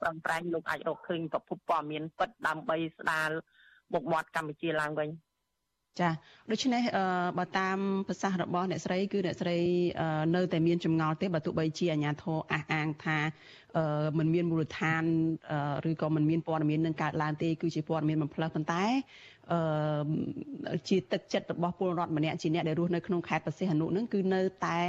[0.00, 3.30] ប្រឹងប្រែងលោកអាចរកឃើញប្រភពព័ត៌មានពិតដើម្បីស្ដារ
[3.93, 5.09] មុខមាត់កម្ពុជាឡើងវិញ
[5.99, 6.09] ចា
[6.51, 6.81] ដូច្នេះ
[7.37, 9.57] បើតាមប្រសាសន៍របស់អ្នកស្រីគឺអ្នកស្រី
[10.35, 13.17] នៅតែមានចម្ងល់ទេបើទោះបីជាអាជ្ញាធរអះអាងថា
[14.17, 15.03] มันមានមូលដ្ឋាន
[15.89, 19.30] ឬក៏มันមានព័ត៌មាននឹងកើតឡើងទេគឺជាព័ត៌មានបំផ្លើសប៉ុន្តែអឺ
[20.88, 24.82] ជាទឹកចិត្តរបស់ពលរដ្ឋម្នាក់ជាអ្នកដែលរស់នៅក្នុងខេត្តប្រសិទ្ធនុនឹងគឺនៅតែ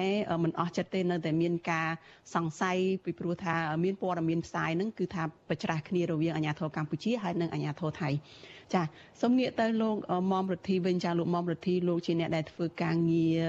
[0.43, 1.89] មិនអស់ចិត្តទេនៅតែមានការ
[2.35, 8.09] សង្ស័យពីព្រោះថាមានព័ត៌មានផ្សាយនឹងគឺថាប្រច្រាស់គ្នារវាងអាជ្ញាធរកម្ពុជាហើយនិងអាជ្ញាធរថៃ
[8.73, 8.81] ចា
[9.21, 9.95] សូមងាកទៅលោក
[10.31, 13.39] មុំរដ្ឋីវិញចាលោកមុំរដ្ឋីលោកជាអ្នកដែលធ្វើការងារ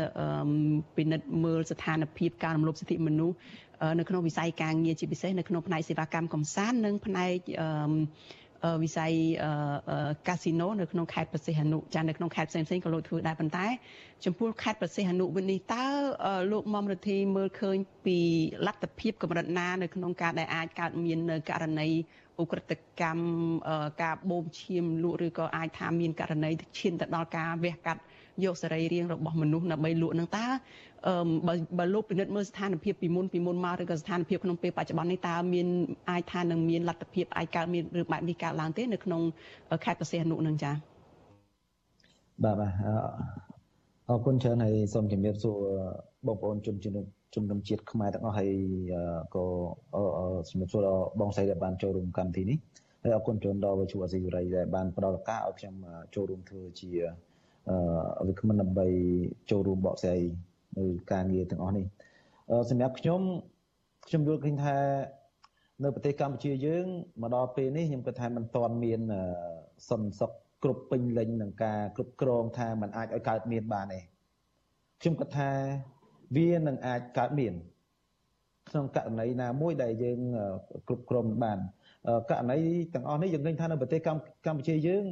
[0.96, 3.36] ពិនិត្យមើលស្ថានភាពការរំលោភសិទ្ធិមនុស្ស
[3.98, 7.36] នៅក្នុងវិស័យការងារជាពិសេសនៅក្នុងផ្នែកសេវាកម្មកំសាន្តនិងផ្នែក
[8.82, 9.12] វិស័យ
[10.28, 13.66] កាស៊ីណូនៅក្នុងខេត្តប្រសិទ្ធអនុចានៅក្នុងខេត្តផ្សេងៗក៏លោកធ្វើដែរប៉ុន្តែ
[14.24, 15.86] ចំពោះខេត្តប្រសិទ្ធអនុវិញនេះតើ
[16.52, 18.18] លោកមុំរដ្ឋីមើលឃើញពី
[18.66, 21.88] លទ្ធភាពកម្រិតណានៅក្នុងការដែលអាចកើតមាននៅករណី
[22.42, 23.26] ឧក្រិដ្ឋកម្ម
[24.02, 28.00] ការបូមឈាមលក់ឬក៏អាចថាមានករណីឈានទៅដល់ការវះកាត់
[28.44, 30.46] យកសរីរាង្គរបស់មនុស្សដើម្បីលក់នឹងតើ
[31.46, 35.66] បើបើលោកពិនិត្យមើលស្ថានភាពពីមុនពីមុនមកឬក៏ស្ថានភាពក្នុងពេលបច្ចុប្បន្ននេះតើមាន
[36.10, 39.22] អាចថានឹងមានលទ្ធភាពអាចកើតមានរឿងបែបនេះកើតឡើងទេនៅក្នុង
[39.84, 40.74] ខេត្តប្រសិទ្ធនុនឹងចា៎
[42.44, 42.72] បាទបាទ
[44.08, 45.56] អរគុណច្រើនហើយសូមជម្រាបសួរ
[46.26, 47.04] បងប្អូនជនជំនុំ
[47.34, 48.50] ជំនុំជាតិខ្មែរទាំងអស់ហើយ
[49.34, 49.44] ក៏
[50.48, 52.58] ជំរាបសួរដល់បងស្រីដែលបានចូលរួមកម្មវិធីនេះ
[53.02, 55.74] ហើយអរគុណច្រើនដល់វិទ្យុអសីសេរីដែលបានផ្ដល់ឱកាសឲ្យខ្ញុំ
[56.14, 57.33] ចូលរួមធ្វើជាអឺ
[58.27, 58.87] វិក្កាមដើម្បី
[59.49, 60.21] ចូលរួមបកស្រាយ
[60.77, 61.85] នៅការងារទាំងអស់នេះ
[62.69, 63.21] សម្រាប់ខ្ញុំ
[64.07, 64.77] ខ្ញុំយល់ឃើញថា
[65.83, 66.85] នៅប្រទេសកម្ពុជាយើង
[67.21, 69.01] មកដល់ពេលនេះខ្ញុំគិតថាมันទាន់មាន
[69.89, 70.31] សន្តិសុខ
[70.63, 73.99] គ្រប់ពេញលេញនឹងការគ្រប់គ្រងថាมันអាចឲ្យកើតមានបានទេ
[75.01, 75.49] ខ្ញុំគិតថា
[76.37, 77.53] វានឹងអាចកើតមាន
[78.69, 80.19] ក្នុងករណីណាមួយដែលយើង
[80.87, 81.59] គ្រប់គ្រងបាន
[82.29, 82.57] ករណី
[82.93, 85.03] ទាំងអស់នេះយើងឃើញថានៅប្រទេសកម្ពុជាយើង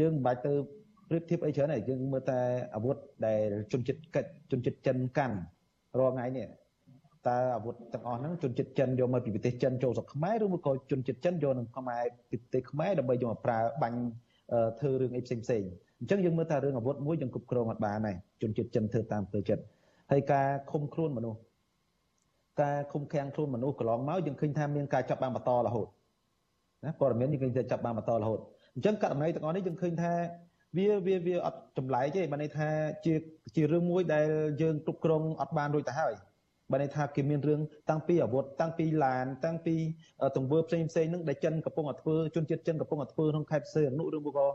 [0.00, 0.52] យើងមិនបាច់ទៅ
[1.09, 2.39] ប្រៀបធៀបអីច្រើនហើយយើងមើលតែ
[2.75, 5.37] អាវុធដែលជនជាតិកិច្ចជនជាតិចិនកាន់
[5.99, 6.47] រាល់ថ្ងៃនេះ
[7.27, 13.99] តើអាវុធទាំងអស់ហ្នឹងជនជាតិចិនយកមកពីប្រទេសចិនចូលស្រុកខ្មែរឬមកក៏ជនជាតិចិនយកនឹងខ្មែរពីប្រទេសខ្មែរដើម្បីយកមកប្រើបាញ់
[14.79, 15.63] ធ្វើរឿងអីផ្សេងផ្សេង
[15.99, 19.63] អញ្ចឹងយើងមើលថារឿងអាវុធមួយយើងគ្រប់គ្រងអត់បានដែរជនជាតិចិនធ្វើតាមធ្វើចិត្ត
[20.11, 21.39] ហើយការឃុំខ្លួនមនុស្ស
[22.61, 25.87] ការឃុំឃាំងខ្លួនមនុស្សកន្លងមកយើងឃើញថាមានការចាប់បានបន្តរហូត
[26.85, 28.39] ណាព័ត៌មានយើងឃើញថាចាប់បានបន្តរហូត
[28.75, 30.13] អញ្ចឹងករណីទាំងអស់នេះយើងឃើញថា
[30.77, 32.69] វាវាវាអត់ចម្លែកទេបានន័យថា
[33.05, 33.13] ជា
[33.55, 34.27] ជារឿងមួយដែល
[34.61, 36.13] យើងគ្រប់គ្រងអត់បានរួចទៅហើយ
[36.71, 39.75] បានន័យថាគេមានរឿងតាំងពីអាវុធតាំងពីឡានតាំងពី
[40.37, 44.47] ទង្វើផ្សេងផ្សេងហ្នឹងដែលចិនកំពុងតែធ្វើជនជាតិចិនកំពុងតែធ្វើក្នុងខេត្តផ្សេងអនុឬមកក៏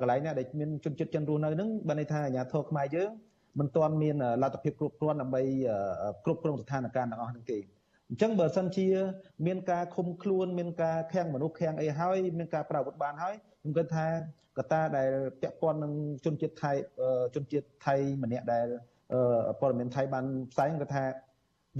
[0.00, 3.10] កន្លែងណាដែលមានជនជាតិចិនរស់នៅហ្នឹងបានន័យថាអាជ្ញាធរខ្មែរយើង
[3.58, 5.42] មិនទាន់មានលទ្ធភាពគ្រប់គ្រាន់ដើម្បី
[6.24, 7.58] គ្រប់គ្រងស្ថានភាពទាំងអស់ហ្នឹងទេ
[8.10, 8.88] អញ្ចឹងបើសិនជា
[9.46, 13.34] មានការឃុំខ្លួនមានការខាំងមនុស្សខាំងអីហើយមានការប្រើអាវុធបានហើយ
[13.66, 14.06] ខ្ញុំគិតថា
[14.58, 15.10] កត្តាដែល
[15.40, 15.92] ពាក់ព័ន្ធនឹង
[16.24, 16.72] ជនជាតិថៃ
[17.34, 18.66] ជនជាតិថៃម្នាក់ដែល
[19.60, 21.04] ព័ត៌មានថៃបានផ្សាយគាត់ថា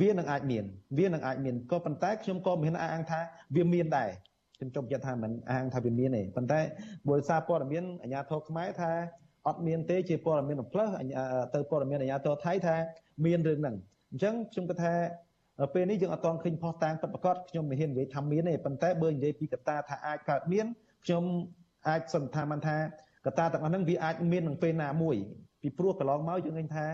[0.01, 0.65] វានឹងអាចមាន
[0.99, 3.21] វានឹងអាចមានក៏ប៉ុន្តែខ្ញុំក៏មិនអាងថា
[3.57, 4.11] វាមានដែរ
[4.57, 6.61] ខ្ញុំចង់ចិត្តថាមិនអាងថាវាមានទេប៉ុន្តែ
[7.09, 8.93] បើសារព័ត៌មានអាជ្ញាធរខ្មែរថា
[9.47, 10.91] អត់មានទេជាព័ត៌មានផ្លើស
[11.55, 12.77] ទៅព័ត៌មានអាជ្ញាធរថៃថា
[13.27, 13.77] មានរឿងហ្នឹង
[14.11, 14.95] អញ្ចឹងខ្ញុំគិតថា
[15.75, 20.67] ពេលនេះយើងអត់ទាន់ឃើញផុសតាងពិតប្រាកដខ្ញុំមិនហ៊ាននិយាយថាមានទេប៉ុន្តែបើនិយាយពីកត្តាថាអាចកើតមាន
[21.05, 21.25] ខ្ញុំ
[21.89, 22.77] អាចសន្និដ្ឋានបានថា
[23.27, 25.17] កត្តាទាំងអស់ហ្នឹងវាអាចមាននឹងពេលណាមួយ
[25.63, 26.87] ពីព្រោះកន្លងមកយើងឃើញថា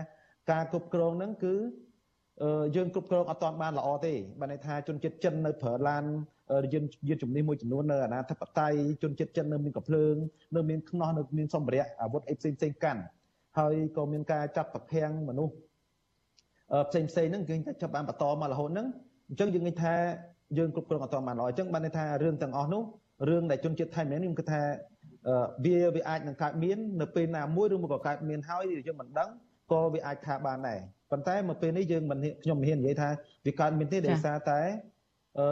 [0.51, 1.55] ការគ្រប់គ្រងហ្នឹងគឺ
[2.75, 6.03] យើងគ្រប់គ្រងអត់ទាន់បានល្អទេបានន័យថាជនជាតិចិននៅប្រើឡាន
[6.73, 10.15] យានយានជំនិះមួយចំនួននៅអាណាធិបតេយ្យជនជាតិចិននៅមានកំភ្លើង
[10.55, 13.01] នៅមានខ្នោះនៅមានសម្ភារៈអាវុធអីផ្សេងផ្សេងកាន់
[13.59, 15.53] ហើយក៏មានការចាប់ប្រខាំងមនុស្ស
[16.89, 18.87] ផ្សេងផ្សេងហ្នឹងគឺថាចាប់បានបន្តមករហូតហ្នឹង
[19.29, 19.95] អញ្ចឹងយើងនិយាយថា
[20.57, 22.83] យើងគ្រប់គ្រងអត់ទាន់បានល្អអញ្ចឹងបានន័យថារឿងទាំងអស់នោះ
[23.27, 24.61] រឿងដែលជនជាតិថៃម្នាក់នេះខ្ញុំគិតថា
[25.65, 29.29] វាវាអាចនឹងកើតមាននៅពេលណាមួយឬមកក៏កើតមានហើយយើងមិនដឹង
[29.71, 30.79] ក៏វាអាចថាបានដែរ
[31.11, 33.09] ប៉ុន្តែមកពេលនេះយើងមិនខ្ញុំមិនហ៊ាននិយាយថា
[33.45, 34.61] វាកើតមានទេដោយសារតែ
[35.39, 35.47] អឺ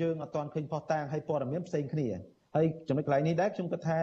[0.00, 2.08] យើងអត់ទាន់ឃើញផុសតាងហើយព័ត៌មានផ្សេងគ្នា
[2.54, 4.00] ហើយចំណុចកន្លែងនេះដែរខ្ញុំគិតថា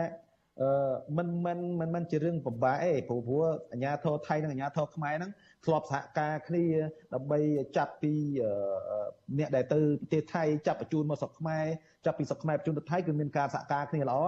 [0.62, 0.70] អឺ
[1.18, 5.32] មិនមិនមិនមិនជារឿងពិបាកទេព្រោះព្រោះអាញាធរថៃនិងអាញាធរខ្មែរហ្នឹង
[5.66, 6.66] ធ្លាប់សហការគ្នា
[7.14, 7.40] ដើម្បី
[7.78, 8.14] ចាប់ពី
[9.40, 11.66] អ្នកដែលទៅប្រទេសថៃចាប់បញ្ជូនមកស្រុកខ្មែរ
[12.06, 14.20] ចាប់ពីស្រុកខ្មែរបញ្ជូនទៅថៃគឺមានការសហការគ្នាល្អ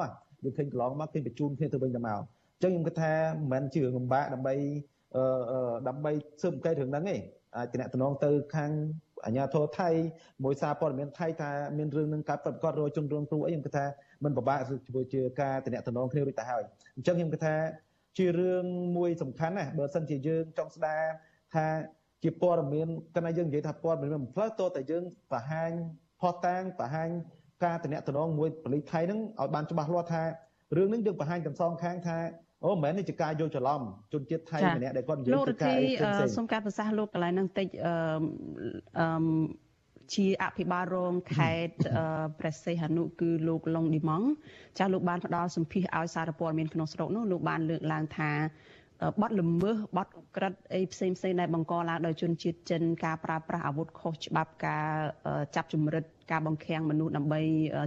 [0.43, 3.13] យើងឃើញកន្លងមកឃើញបញ្ជូនគ្នាទៅវិញទៅមកអញ្ចឹងខ្ញុំគិតថា
[3.51, 4.55] មិនមែនជារឿងលំបាកដើម្បី
[5.15, 6.11] អឺដើម្បី
[6.41, 7.15] ស៊ើបអង្កេតរឿងហ្នឹងទេ
[7.55, 8.71] អាចតំណងទៅខាង
[9.25, 9.89] អាជ្ញាធរថៃ
[10.43, 13.85] មួយសារព័ត៌មានថៃថាមានរឿងនឹងកើតប្រកាសរយជនរងគ្រោះអីខ្ញុំគិតថា
[14.23, 14.59] มันពិបាក
[14.89, 15.55] ធ្វើជាការ
[15.87, 16.63] តំណងគ្នារួចទៅហើយ
[16.95, 17.55] អញ្ចឹងខ្ញុំគិតថា
[18.17, 18.65] ជារឿង
[18.97, 21.01] មួយសំខាន់ណាស់បើសិនជាយើងចង់ស្ដារ
[21.53, 21.65] ថា
[22.23, 25.71] ជាព័ត៌មានកណ្ដាយើងនិយាយថាព័ត៌មានមិនផ្លើតតែយើងបង្ហាញ
[26.21, 27.09] ផុសតាងបង្ហាញ
[27.63, 30.23] ការតំណងមួយប៉ូលីសថៃហ្នឹងឲ្យបានច្បាស់លាស់ថា
[30.77, 32.17] រឿងនេះយើងបង្ហាញទាំងសងខាងថា
[32.65, 33.81] អូមិនមែននេះជាការយល់ច្រឡំ
[34.13, 37.93] ជនជាតិថៃម្នាក់ដែលគាត់និយាយពីការអីផ្សេងៗសូមការប្រសាសន៍លោកកន្លែងហ្នឹងតិចអឺ
[38.99, 39.07] អឺ
[40.15, 41.75] ជាអភិបាលរងខេត្ត
[42.39, 44.27] ព្រះសីហនុគឺលោកឡុងឌីម៉ង់
[44.77, 48.31] ចាស់លោកបានផ្ដល់សម្ភារឲ្យសារព័ត៌មានក្នុងស្រុកនោះលោកបានលើកឡើងថា
[49.21, 54.87] បទល្មើសបទក្រិតអីផ្សេងផ្សេងដែលបង្កឡើងដោយជនជាតិចិនការប្រើប្រាស់អាវុធខុសច្បាប់ការ
[55.55, 57.41] ចាប់ជំរិតការបង្ខាំងមនុស្សដើម្បី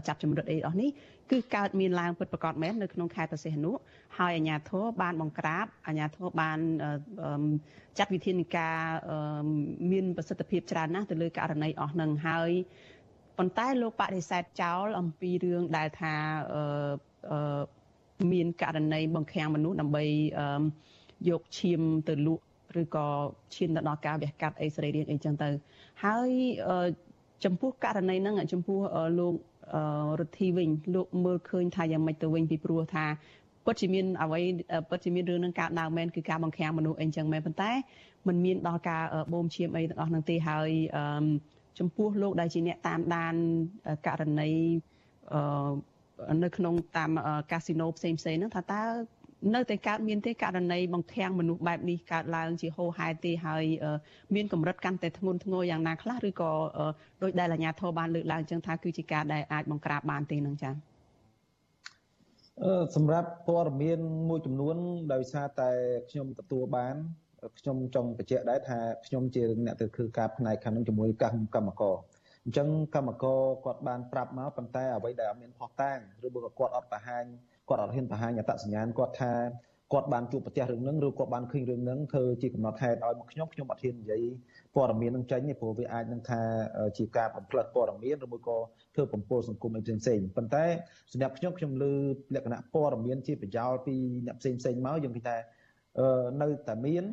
[0.08, 0.90] ចាប់ជំរិតអីអស់នេះ
[1.30, 3.72] គឺកើតមានឡើងពិតប្រាកដមែននៅក្នុងខេត្តប្រសិទ្ធនុ
[4.18, 6.58] ហើយអាជ្ញាធរបានបង្ក្រាបអាជ្ញាធរបាន
[7.98, 8.78] ចាត់វិធានការ
[9.90, 12.50] មានប្រសិទ្ធភាពច្រើនណាស់ទៅលើករណីអស់នឹងហើយ
[13.38, 16.14] ប៉ុន្តែលោកបដិសេធចោលអំពីរឿងដែលថា
[18.32, 20.04] មានករណីបង្ខាំងមនុស្សដើម្បី
[21.28, 22.44] យកឈាមទៅលក់
[22.82, 23.08] ឬក៏
[23.54, 25.48] ឈានទៅដល់ការវះកាត់អីសរីរាង្គអីចឹងទៅ
[26.04, 26.30] ហើយ
[27.44, 28.78] ចំពោះករណីហ្នឹងចំពោះ
[29.18, 29.34] លោក
[30.20, 33.04] រដ្ឋីវិញលោកមើលឃើញថាយ៉ាងម៉េចទៅវិញពីព្រោះថា
[33.64, 34.40] ពិតជាមានអ្វី
[34.88, 37.72] ពិតជាមានរឿងនឹងកើតឡើងមែនគឺការបង្ខាំងមនុស្សអីចឹងមែនប៉ុន្តែ
[38.26, 39.02] มันមានដល់ការ
[39.32, 40.70] បូមឈាមអីទាំងអស់ហ្នឹងទេហើយ
[41.78, 43.34] ចំពោះលោកដែលជាអ្នកតាមដាន
[44.06, 44.50] ករណី
[46.42, 47.10] នៅក្នុងតាម
[47.50, 48.82] កាស៊ីណូផ្សេងផ្សេងហ្នឹងថាតើ
[49.54, 53.64] នៅតែកើតមានទេករណីបង្ខាំងមនុស្សបែបនេះកើតឡើងជាហូរហែទេហើយ
[54.34, 56.50] មានកម្រិតកាន់តែធ្ងន់ធ្ងរយ៉ាងណាខ្លះឬក៏
[57.22, 60.74] ដោយដែលអាជ្ញាធរបានលើកឡើងចឹងថាគឺជាការដែលអាចបង្ក្រាបបានទេនឹងចា៎
[62.62, 64.76] អឺសម្រាប់ព័ត៌មានមួយចំនួន
[65.12, 65.70] ដោយសារតែ
[66.10, 66.94] ខ្ញុំទទួលបាន
[67.58, 71.24] ខ្ញុំចង់បញ្ជាក់ដែរថាខ្ញុំជាអ្នកទៅធ្វើការផ្នែកខាងនឹងជាមួយក
[71.60, 71.96] ម្មករ
[72.44, 77.24] អញ្ចឹងកម្មករគាត់បានប្រាប់មកប៉ុន្តែអ្វីដែលអត់មានផុសតាងឬបើគាត់អត់បង្ហាញ
[77.72, 79.32] គាត់អត់ហ៊ានបង្ហាញអត្តសញ្ញាណគាត់ថា
[79.92, 84.22] គាត់បានជួបប្រទះរឿងហ្នឹងឬគាត់បានឃើញរឿងហ្នឹងធ្វើជាកំណត់ហេតុឲ្យមកខ្ញុំខ្ញុំអត់ហ៊ាននិយាយ
[84.74, 86.40] ព័ត៌មាននឹងចេញទេព្រោះវាអាចនឹងថា
[86.98, 88.56] ជាការបំផ្លិចព័ត៌មានឬមួយក៏
[88.94, 90.64] ធ្វើបំពុលសង្គមអីផ្សេងៗប៉ុន្តែ
[91.12, 91.94] សម្រាប់ខ្ញុំខ្ញុំលើ
[92.34, 93.94] លក្ខណៈព័ត៌មានជាប្រយោលពី
[94.26, 95.36] អ្នកផ្សេងផ្សេងមកយើងគិតថា
[96.42, 97.04] នៅតែមាន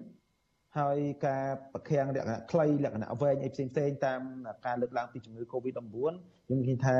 [0.77, 0.97] ហើយ
[1.27, 4.21] ការប្រខាំងលក្ខណៈខ្លីលក្ខណៈវែងអីផ្សេងផ្សេងតាម
[4.65, 5.97] ការលើកឡើងពីជំងឺ Covid-19
[6.49, 6.97] យើងគិតថា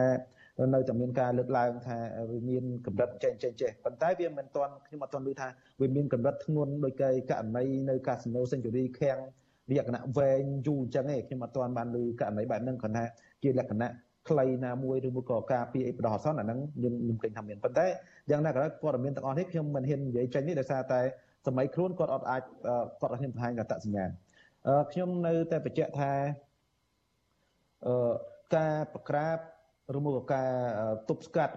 [0.73, 1.97] នៅតែមានការលើកឡើងថា
[2.31, 5.47] វាមានកម្រិតចេះចេះចេះប៉ុន្តែវាមិនទាន់ខ្ញុំអត់ទាន់ឮថា
[5.81, 9.19] វាមានកម្រិតធ្ងន់ដោយគេករណីនៅកាស៊ីណូ Century ខាំង
[9.71, 13.05] លក្ខណៈវែងយូរអញ្ចឹងឯងខ្ញុំអត់ទាន់បានឮករណីបែបហ្នឹងគ្រាន់ថា
[13.43, 13.91] ជាលក្ខណៈ
[14.29, 17.87] ខ្លីណាមួយឬមួយក៏ការពីអីបដោះអសន្នអាហ្នឹងខ្ញុំខ្ញុំឃើញថាមានប៉ុន្តែ
[18.29, 21.01] យ៉ាងណាក៏ដោយព័ត៌មានទាំងអស់នេះខ្ញុំមិនហ៊ាននិយាយចេញនេះដោយសារតែ
[21.47, 22.41] សម័យខ្លួនគាត់អត់អាច
[23.01, 24.09] គាត់ឲ្យខ្ញុំបង្ហាញអត្តសញ្ញាណ
[24.91, 26.11] ខ្ញុំនៅតែបញ្ជាក់ថា
[27.87, 28.13] អឺ
[28.55, 29.37] ការប្រក្រាប
[29.97, 30.49] ឬមួយក៏ការ
[31.09, 31.55] ទប់ស្កាត់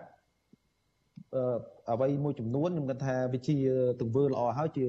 [1.91, 3.57] អ្វីមួយចំនួនខ្ញុំគិតថាវាជា
[4.01, 4.85] ទង្វើល្អហើយជា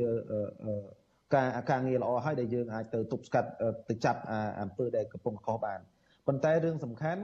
[1.35, 3.49] ការការងារល្អហើយដែលយើងអាចទៅទប់ស្កាត់
[3.89, 4.21] ទៅចាប់
[4.61, 5.79] អំពើដែលកំពុងខុសបាន
[6.27, 7.21] ប៉ុន្តែរឿងសំខាន់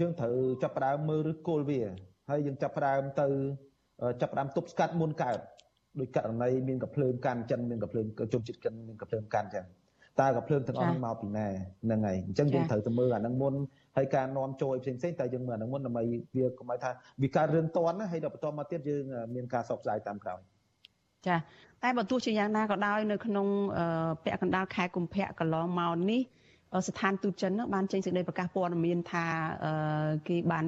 [0.00, 1.80] យើងត្រូវចាប់ផ្ដើមមើលឬគល់វា
[2.30, 3.26] ហើយយើងចាប់ផ្ដើមទៅ
[4.20, 5.38] ចាប់ផ្ដើមទប់ស្កាត់មុនកើត
[6.00, 9.66] ដោយករណីមានកភ្លើងកាន់ចិនមានកភ្លើងជនជាតិចិនមានកភ្លើងកាន់ចឹង
[10.20, 11.46] តើកភ្លើងទាំងអស់នេះមកពីណា
[11.84, 13.54] ហ្នឹងហើយអញ្ចឹងយើងត្រូវទៅមើលអាហ្នឹងមុន
[13.96, 16.02] ហើយការនាំចូលផ្សេងផ្សេងតែយើងមើលអាហ្នឹងមុនដើម្បី
[16.36, 16.90] វាកុំឲ្យថា
[17.22, 19.04] វាកើតរឿងតន់ណាហើយដល់បន្តមកទៀតយើង
[19.34, 20.40] មានការសោកស្ដាយតាមក្រោយ
[21.26, 21.36] ចា
[21.82, 23.46] តែបើទោះជាយ៉ាងណាក៏ដោយនៅក្នុង
[24.24, 26.22] ពាក់កណ្ដាលខែកុម្ភៈកន្លងមកនេះ
[26.88, 29.24] ស្ថានទូតចិនបានចេញសេចក្តីប្រកាសព័ត៌មានថា
[30.28, 30.66] គេបាន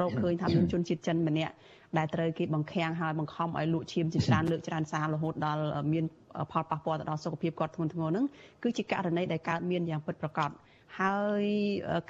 [0.00, 1.54] រកឃើញថាមានជនជាតិចិនម្នាក់
[1.98, 5.62] ដែលត្រូវគេបង្ខាំងហើយបង្ខំឲ្យលក់ឈាមជាច្រើនលើកច្រើនសាររហូតដល់
[5.92, 6.04] មាន
[6.52, 8.24] ផលប៉ះពាល់ទៅដល់សុខភាពគាត់ធ្ងន់ធ្ងរហ្នឹង
[8.62, 10.50] គឺជាករណីដែលកើតមានយ៉ាងពិតប្រាកដ
[11.00, 11.44] ហើយ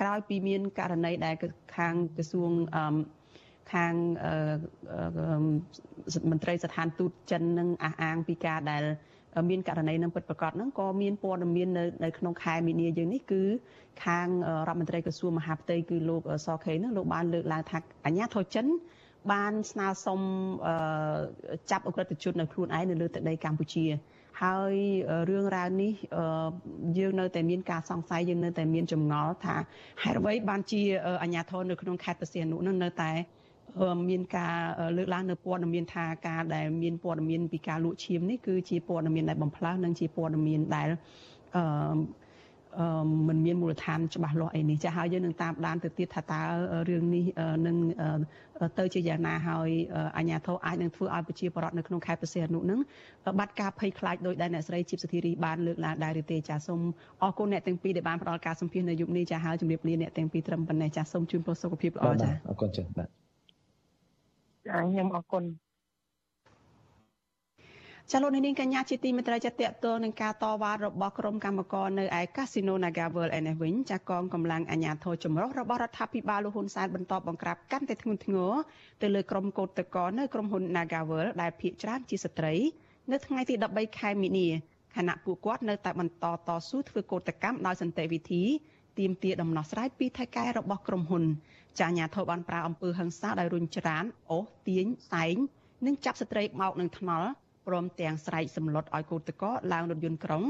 [0.01, 1.35] ក្រោយពីមានករណីដែល
[1.77, 2.51] ខាងក្រសួង
[3.73, 3.93] ខាង
[6.31, 8.85] មន្ត្រីស្ថានទូតចិននឹងអះអាងពីការដែល
[9.51, 13.43] មានករណីនឹងពិតប្រាកដហ្នឹងក៏មានព័ត៌មាននៅនៅក្នុងខែមីនាយើងនេះគឺ
[14.05, 14.27] ខាង
[14.69, 18.67] រដ្ឋមន្ត្រីក្រសួងមហាផ្ទៃគឺលោកសខេហ្នឹងលោកបានលើកឡើងថាអាញាធរចិន
[19.33, 20.21] បានស្នើសុំ
[21.71, 23.87] ចាប់អ ுக ្រិតជននៅខ្លួនឯងនៅលើទឹកដីកម្ពុជា
[24.43, 24.75] ហើយ
[25.29, 25.93] រឿងរ៉ាវនេះ
[26.99, 29.57] យើងនៅតែមានការសង្ស័យយើងនៅតែមានចម្ងល់ថា
[30.03, 30.83] ហេតុអ្វីបានជា
[31.23, 33.11] អាញាធរនៅក្នុងខេត្តបរសៀននោះនៅតែ
[34.11, 34.57] មានការ
[34.97, 40.89] លើកឡើងនៅព័ត៌មានថាការដែលមានព័ត៌មានពីការលក់ឈាមនេះគឺជាព័ត៌មានដែលបំផ្លើសនិងជាព័ត៌មានដែល
[41.57, 41.63] អឺ
[43.29, 46.41] មិនមានមូលដ្ឋានច្បាស់លាស់អីនេះចាស់ហើយយើងនឹងតាមដានទៅទៀតថាតើ
[46.91, 47.25] រឿងនេះ
[47.67, 47.77] នឹង
[48.79, 49.69] ទៅជាយ៉ាងណាហើយ
[50.17, 52.81] អាជ្ញាធរអាចនឹងធ្វើឲ្យប្រជាពលរដ្ឋនៅក្នុងខេត្តប្រសេះអនុនឹង
[53.39, 56.81] បាត់ការភ័យខ្លាចដោយដែលអ្នកស្រីជីបសុធារីបានលើកឡើងដែរឬទេចាសូម
[57.23, 63.09] អរគុណអ្នកទាំងពីរដែលបានផ្ដល់ការសម្ភាសន៍នៅយុគនេះចាហើយជំរាបលាអ្នកទាំងពីរត្រឹមប៉ុណ្ណេះចាសូមជូនពរសុខភាពល្អចាអរគុណចាបាទ
[64.69, 65.45] ចាខ្ញុំអរគុណ
[68.13, 69.55] ចាលោកនាងកញ្ញាជាទីមេត្រីចាតត
[69.85, 78.53] ទៅនឹងការតវ៉ារបស់ក្រុមកម្មករនៅឯកាស៊ីណូ Naga World ឯនេះវិញចាកងកម្លាំងអាជ្ញាធរចម្រុះរបស់រដ្ឋាភិបាលលោកហ៊ុនសែនបន្តបង្ក្រាបកាន់តែធ្ងន់ធ្ងរ
[79.03, 82.55] ទៅលើក្រុមកោតតកនៅក្រុមហ៊ុន Naga World ដែលភ ieck ច្រើនជាស្ត្រី
[83.11, 84.49] នៅថ្ងៃទី13ខែមីនា
[84.97, 88.43] ខណៈពួកគាត់នៅតែបន្តតស៊ូធ្វើកោតកម្មដោយសន្តិវិធី
[88.99, 91.25] ទាមទារដំណោះស្រាយពីថៃកែរបស់ក្រុមហ៊ុន
[91.81, 95.37] ចាអាជ្ញាធរបានប្រើអំពើហិង្សាដោយរុញច្រានអូសទាញសែង
[95.87, 97.29] និងចាប់ស្ត្រីបោកនឹងថ្នល់
[97.69, 100.45] ព្រមទាំងស្រែកសម្លុតឲ្យកូតកោឡើងរថយន្តក្រុង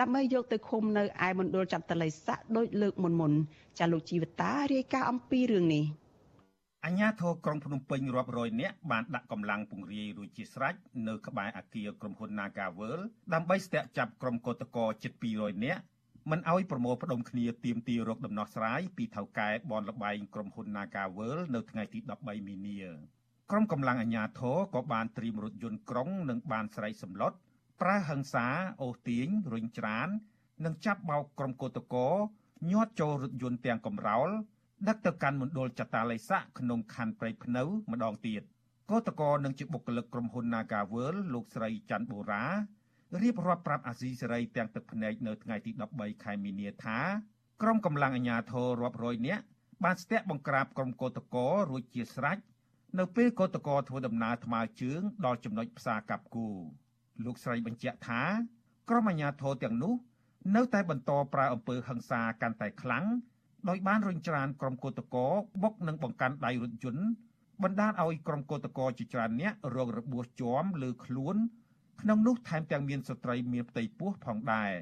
[0.00, 3.32] ដើម្បីយកទៅឃុំនៅឯមណ្ឌលចាត់តល័យស័កដោយលើកមុនមុន
[3.78, 5.84] ចាលោកជីវតារាយការណ៍អំពីរឿងនេះ
[6.86, 10.74] អញ្ញាធរក្រុងភ្នំពេញរាប់រយនាក់បានដាក់កម្លាំងពង្រាយរួចជាស្រេច
[11.08, 12.98] នៅក្បែរអគារក្រុមហ៊ុន Nagavel
[13.34, 15.82] ដើម្បីស្ទាក់ចាប់ក្រុមកោតក្រជិត200នាក់
[16.30, 22.80] មិនអោយប្រមូលផ្ដុំគ្នាទៀមទីរកដំណោះស្រាយពីថៅកែបនលបែងក្រុមហ៊ុន Nagavel នៅថ្ងៃទី13មីនា
[23.50, 27.32] ក្រុមកម្លាំងអាជ្ញាធរក៏បានត្រៀមរថយន្តក្រុងនិងបានស្រែកសម្លុត
[27.80, 28.46] ប្រើហិង្សា
[28.82, 30.08] អូសទាញរុញច្រាន
[30.64, 32.12] និងចាប់បោកក្រុមកោតក្រ
[32.70, 34.28] ញាត់ចូលរថយន្តទាំងកំរោល
[34.88, 37.62] ដឹកទៅកាន់មណ្ឌលចតាល័យស័កក្នុងខណ្ឌព្រៃភ្នៅ
[37.92, 38.42] ម្ដងទៀត
[38.90, 42.44] កោតក្រនឹងជាបុគ្គលិកក្រុមហ៊ុន Nagaworld លោកស្រីច័ន្ទបូរ៉ា
[43.20, 46.98] រៀបរាប់ប្រាប់អាស៊ីសេរីទាំងទឹកភ្នែកនៅថ្ងៃទី13ខែមីនាថា
[47.62, 49.44] ក្រុមកម្លាំងអាជ្ញាធររាប់រយនាក់
[49.84, 52.38] បានស្ទាក់បង្ក្រាបក្រុមកោតក្ររួចជាស្រេច
[52.98, 56.48] នៅពេលកោតក្រធ្វើដំណើរថ្មើរជើងដល់ចំណុចផ្សារកាប់គូ
[57.24, 58.22] លោកស្រីបញ្ជាក់ថា
[58.90, 59.94] ក្រុមអាជ្ញាធរទាំងនោះ
[60.56, 63.04] នៅតែបន្តប្រើអំពើហិង្សាកាន់តែខ្លាំង
[63.68, 65.30] ដោយបានរុញច្រានក្រុមកោតក្រ
[65.62, 67.04] បុកនិងបង្កាន់ដៃរថយន្ត
[67.62, 71.36] បណ្ដាលឲ្យក្រុមកោតក្រជាច្រើនអ្នករងរបួសជាំលើខ្លួន
[72.00, 74.72] ក្នុងនោះថែមទាំងមានស្ត្រីមានផ្ទៃពោះផងដែរ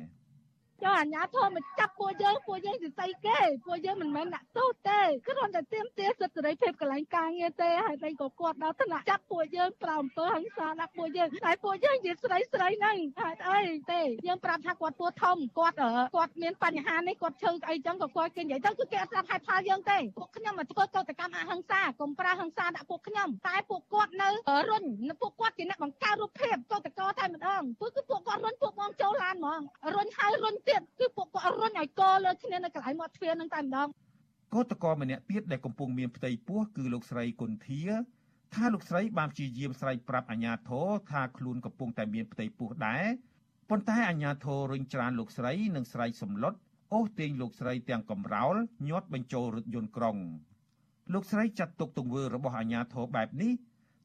[0.85, 13.61] យកអាញាធមមកចាប់ពួកយើងពួកយើងជាស្អីគេពួកយើងមិនមែនអ្នកទោសទេគ្រាន់តែទាមទារសិទ្ធិសេរីភាពកន្លែងការងារទេហើយតែក៏គាត់ដល់ថ្នាក់ចាប់ពួកយើងប្រអំពើហិង្សាដាក់ពួកយើងតែពួកយើងជាស្រីស្រីហ្នឹងហេតុអី
[13.93, 15.76] ទេយើងប្រាប់ថាគាត់ពួធំគាត់
[16.16, 24.28] គាត់មានបញ្ហានេះគាត់ឈឺអីចឹងក៏គាត់គេនិយាយទៅគឺគេអត់ស្ដាប់ហេតុផលយើងទេពួកខ្ញុំមកធ្វើកោតកម្មអហិង្សាកុំប្រើហិង្សាដាក់ពួកខ្ញុំតែពួកគាត់នៅ
[24.70, 24.85] រុញ
[25.20, 29.61] ពួកគាត់ជាអ្នកបង្កើតរូបភាពកោតកោតែម្ដងគឺគឺពួកគាត់រុញពួកបងចូលឡានហ្មង
[29.97, 33.89] រុញហើយរុញទៀតគឺពួកគាត់រុញឲ្យកលើគ្នានៅកន្លែងមាត់ទ្វារនឹងតែម្ដង
[34.55, 37.83] កោតកោម្នាក់ទៀតដែលកំពុងមានផ្ទៃពោះគឺលោកស្រីគុនធា
[38.55, 43.05] ថាលោកស្រីបានព្យាយាមស្រែកប្រាប់អាជ្ញាធរថាខ្លួនកំពុងតែមានផ្ទៃពោះដែរ
[43.71, 46.55] ប៉ុន្តែអាជ្ញាធររុញច្រានលោកស្រីនិងស្រែកសម្លុត
[46.93, 48.55] អូសទាញលោកស្រីទាំងកំរោល
[48.89, 50.16] ញាត់បញ្ចូលរថយន្តក្រុង
[51.12, 53.53] លោកស្រីចាត់ទុកទង្វើរបស់អាជ្ញាធរបែបនេះ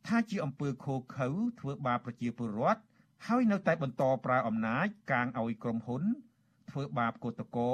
[0.08, 1.28] ថាជាអំពើឃោឃៅ
[1.60, 2.82] ធ្វើបាបប្រជាពលរដ្ឋ
[3.28, 6.04] ហើយនៅតែបន្តប្រើអំណាចកាងឲ្យក្រុមហ៊ុន
[6.72, 7.72] ធ្វើបាបកោតកោ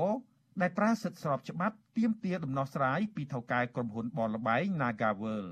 [0.62, 5.46] ដែលប្រើសិទ្ធិស្របច្បាប់ទាមទារដំណោះស្រាយពីថៅកែក្រុមហ៊ុនបនលបែង Nagavel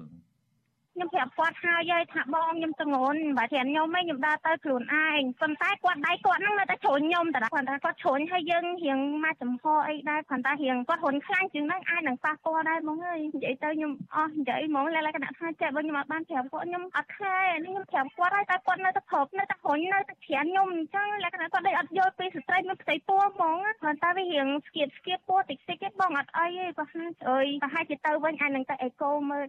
[1.00, 29.46] ខ្ញុំប្រាប់គាត់ហើយហើយថាបងខ្ញុំទងន់បើធានខ្ញុំឯងខ្ញុំដើរទៅខ្លួនឯងប៉ុន្តែគាត់ដៃគាត់ហ្នឹងនៅតែជ្រុញខ្ញុំតែគាត់ថាគាត់ជ្រុញហើយយើងរៀងមកចំហអីដែរគាត់ថារៀងគាត់រុនខ្លាំងជាងហ្នឹងអាចនឹងប៉ះពាល់ដែរហ្មងហើយនិយាយទៅខ្ញុំអស់និយាយហ្មងលក្ខណៈថាចេះបើខ្ញុំអត់បានប្រាប់គាត់ខ្ញុំអត់ខែនេះខ្ញុំប្រាប់គាត់ហើយតែគាត់នៅតែប្រឹបនៅតែរុញនៅតែច្រានខ្ញុំអញ្ចឹងលក្ខណៈគាត់ដូចអត់យល់ពីស្ត្រីមានផ្ទៃពោះហ្មងគាត់តែវារៀងស្គៀតស្គៀតពោះតិចតិចទេបងអត់អីទេគាត់ថាអើយប្រហែលជាទៅវិញអាចនឹងទៅអេកូមើល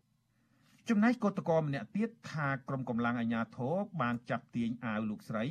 [0.90, 5.44] ចំណែកកតកោម្នាក់ទៀតថាក្រុមកម្លាំងអាជ្ញាធរបានចាប់ទាញអាវលោកស្រី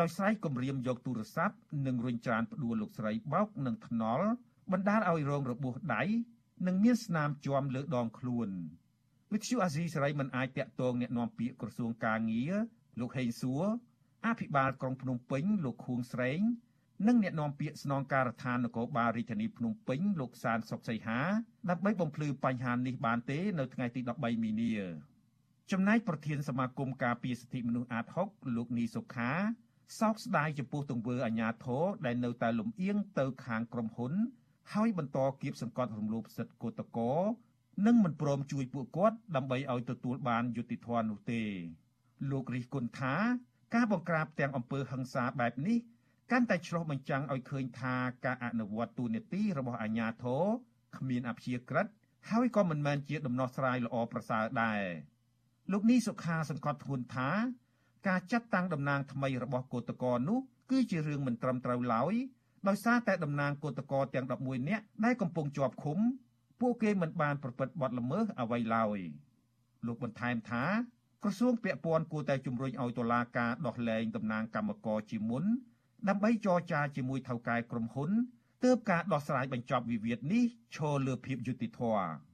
[0.00, 1.56] ដោយស្រែកគំរាមយកទូរស័ព្ទ
[1.86, 4.26] និងរុញច្រានផ្ដួលលោកស្រីបោកនឹងថ្នល់
[4.72, 6.02] បណ្ដាលឲ្យរងរបួសដៃ
[6.66, 8.48] និងមានស្នាមជាំលើដងខ្លួន
[9.32, 12.54] វិទ្យុអាស៊ីសេរីមិនអាចតាក់ទងអ្នកនាំពាក្យក្រសួងកាងារ
[13.00, 13.64] លោកហេងសួរ
[14.26, 16.40] អភិបាលក្រុងភ្នំពេញលោកខួងស្រេង
[17.06, 21.20] និងអ្នកនាំពាក្យស្នងការដ្ឋាននគរបាលរាជធានីភ្នំពេញលោកសានសុកសីហា
[21.70, 24.72] ដើម្បីបំភ្លឺបញ្ហានេះបានទេនៅថ្ងៃទី13មីនា
[25.72, 29.32] ចំណែកប្រធានសមាគមការពារសិទ្ធិមនុស្សអាត6លោកនីសុខា
[30.00, 34.12] សោកស្ដាយចំពោះទង្វើអាញាធរដែលនៅតែលំអៀងទៅខាងក្រុមហ៊ុន
[34.74, 37.12] ហើយបន្តគៀបសង្កត់រំលោភសិទ្ធិកោតកោ
[37.86, 41.42] និងមិនព្រមជួយពួកគាត់ដើម្បីឲ្យទទួលបានយុត្តិធម៌នោះទេ
[42.30, 43.14] លោករិះគន់ថា
[43.74, 45.78] ការបង្ក្រាបទាំងអំពើហិង្សាបែបនេះ
[46.32, 50.44] កាន់តែឆ្លុះបញ្ចាំងឲ្យឃើញថាការអនុវត្តទូនីតិរបស់អាជ្ញាធរ
[50.96, 51.86] គ្មានអព្យាក្រឹត
[52.30, 54.82] ហើយក៏មិនមែនជាដំណោះស្រាយល្អប្រសើរដែរ
[55.72, 57.30] លោកនេះសុខាសង្កត់ធ្ងន់ថា
[58.08, 60.38] ការចាត់តាំងតំណាងថ្មីរបស់គឧតកោនោះ
[60.70, 62.14] គឺជារឿងមិនត្រឹមត្រូវឡើយ
[62.68, 65.98] ដោយសារតែតំណាងគឧតកោទាំង11នាក់ដែលកំពុងជាប់ឃុំ
[66.60, 68.98] ពួកគេមិនបានប្រព្រឹត្តបទល្មើសអ្វីឡើយ
[69.86, 70.64] លោកបន្ថែមថា
[71.22, 75.44] ក្រសួងពាក់ព័ន្ធគួរតែជំរុញឲ្យតុលាការដោះលែងតំណាងគណៈកម្មការជាមុន
[76.08, 78.10] ដើម្បីចរចាជាមួយថៅកែក្រុមហ៊ុន
[78.64, 80.44] ទើបការដោះស្រាយបញ្ចប់វិវាទនេះ
[80.76, 82.27] ឈរលើភាពយុត្តិធម៌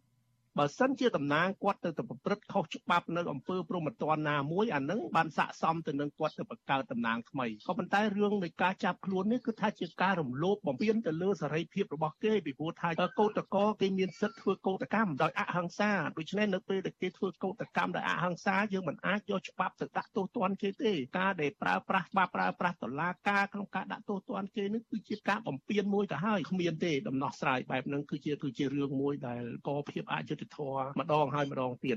[0.58, 12.88] បើសិនជាតំណាងគាត់ទៅទៅប្រព្រឹត្តខុសច្បាប់នៅអង្គើព្រមត្តនណាមួយអានឹងបានស័កសមទៅនឹងគាត់ទៅបង្កើតតំណាងថ្មីក៏ប៉ុន្តែរឿងនៃការចាប់ខ្លួននេះគឺថាជាការរំលោភបំពានទៅលើសេរីភាពរបស់គេពីព្រោះថា
[13.18, 31.96] កោតកោគេមានសិទ្ធិធ្វើកោតកម្មដោយអហិង្សាដូច្នេះនៅពេលដែលគេធ្វើកោតកម្មដោយអហិង្សាយើងមិនអាចយកច្បាប់ទៅដាក់ទោសទណ្ឌគេទេការដែលប្រើប្រាស់ច្បាប់ប្រើប្រាស់តឡាការក្នុងការដាក់ទោសទណ្ឌគេនេះគឺជាការបំពានមួយទៅហើយគ្មានទេដំណោះស្រាយបែបហ្នឹងគឺជាគឺជារឿងមួយដែលកោភាពអយុត្តិធម៌ម្ដងហើយម្ដងទៀត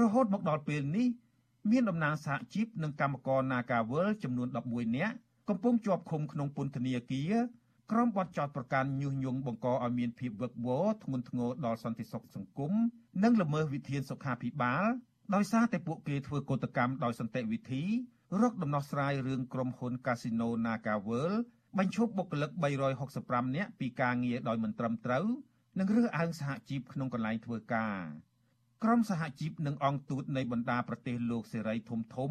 [0.00, 1.08] រហូតមកដល់ពេលនេះ
[1.70, 5.14] មានតំណាងសហជីពនិងកម្មករ Nagawal ចំនួន11នាក់
[5.48, 7.34] កំពុងជាប់ឃុំក្នុងពន្ធនាគារ
[7.90, 12.72] ក្រុមបទចោតប្រកាន់ញុះញង់បង្កឲ្យមានភាពវឹកវរធ្ងន់ធ្ងរដល់សន្តិសុខសង្គម
[13.22, 14.84] និងល្មើសវិធានសុខាភិបាល
[15.34, 17.84] ដោយសារតែពួកគេធ្វើកោតកម្មដោយសន្តិវិធី
[18.40, 21.32] រកដំណោះស្រាយរឿងក្រុមហ៊ុន Casino Nagawal
[21.78, 22.50] បញ្ឈប់បុគ្គលិក
[23.04, 25.26] 365នាក់ពីការងារដោយមិនត្រឹមត្រូវ
[25.78, 28.00] និងរើសអើងសហជីពក្នុងកន្លែងធ្វើការ
[28.82, 32.30] ក្រុមសហជីពនិងអង្គទូតនៃបណ្ដាប្រទេសលោកសេរីធំធំ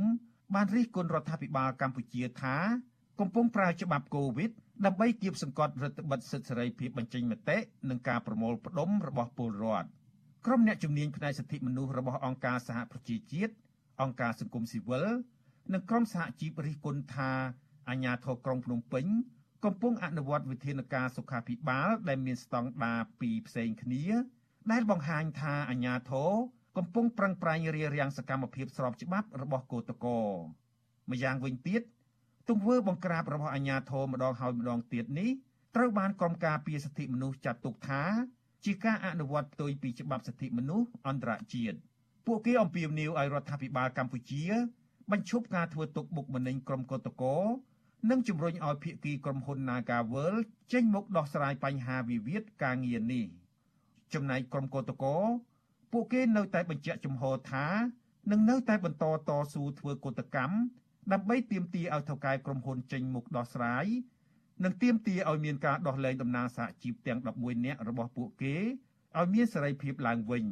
[0.53, 2.55] បានរិះគន់រដ្ឋាភិបាលកម្ពុជាថា
[3.19, 4.51] កំពុងប្រើច្បាប់កូវីដ
[4.85, 7.57] ដើម្បីគៀបសង្កត់រដ្ឋបិទសិទ្ធិសេរីភាពបញ្ចេញមតិ
[7.89, 9.87] និងការប្រមូលផ្ដុំរបស់ពលរដ្ឋ
[10.45, 13.53] ក្រុមអ្នកជំនាញផ្នែកសិទ្ធិមនុស្សរបស់អង្គការសហប្រជាជាតិ
[14.01, 15.07] អង្គការសង្គមស៊ីវិល
[15.73, 17.31] និងក្រុមសហជីពរិះគន់ថា
[17.89, 19.05] អាជ្ញាធរក្រុងភ្នំពេញ
[19.65, 24.05] កំពុងអនុវត្តវិធានការសុខាភិបាល ដែលមានស្តង់ដារពីរផ្សេងគ្នា
[24.71, 26.31] ដែលបង្ហាញថាអាញាធរ
[26.77, 30.21] កំពុងប្រឹងប្រែងរារាំងសកម្មភាពស្របច្បាប់របស់គឧតកោ
[31.11, 31.81] ម្យ៉ាងវិញទៀត
[32.49, 35.29] ទង្វើបង្ក្រាបរបស់អាញាធរម្ដងហើយម្ដងទៀតនេះ
[35.75, 38.03] ត្រូវបានក្រុមការពារសិទ្ធិមនុស្សចាត់ទុកថា
[38.65, 41.77] ជាការអនុវត្តផ្ទុយពីច្បាប់សិទ្ធិមនុស្សអន្តរជាតិ
[42.25, 44.43] ពួកគេអំពាវនាវឲ្យរដ្ឋាភិបាលកម្ពុជា
[45.11, 47.37] បញ្ឈប់ការធ្វើទុកបុកម្នេញក្រុមគឧតកោ
[48.09, 50.33] និងជំរុញឲ្យភាគីក្រុមហ៊ុន Nagavel
[50.71, 53.25] ចេញមុខដោះស្រាយបញ្ហាវិវាទការងារនេះ
[54.13, 55.27] ចំណែកក្រុមកោតក្រ
[55.91, 57.67] ពួកគេនៅតែបញ្ជាក់ចំហថា
[58.31, 60.55] នឹងនៅតែបន្តតស៊ូធ្វើកោតកម្ម
[61.13, 63.85] ដើម្បីទាមទារឲ្យថៅកែក្រុមហ៊ុនចេញមុខដោះស្រាយ
[64.63, 68.55] និងទាមទារឲ្យមានការដោះលែងតំណាងសហជីពទាំង11នាក់របស់ពួកគេ
[69.17, 70.45] ឲ្យមានសេរីភាពឡើងវិញ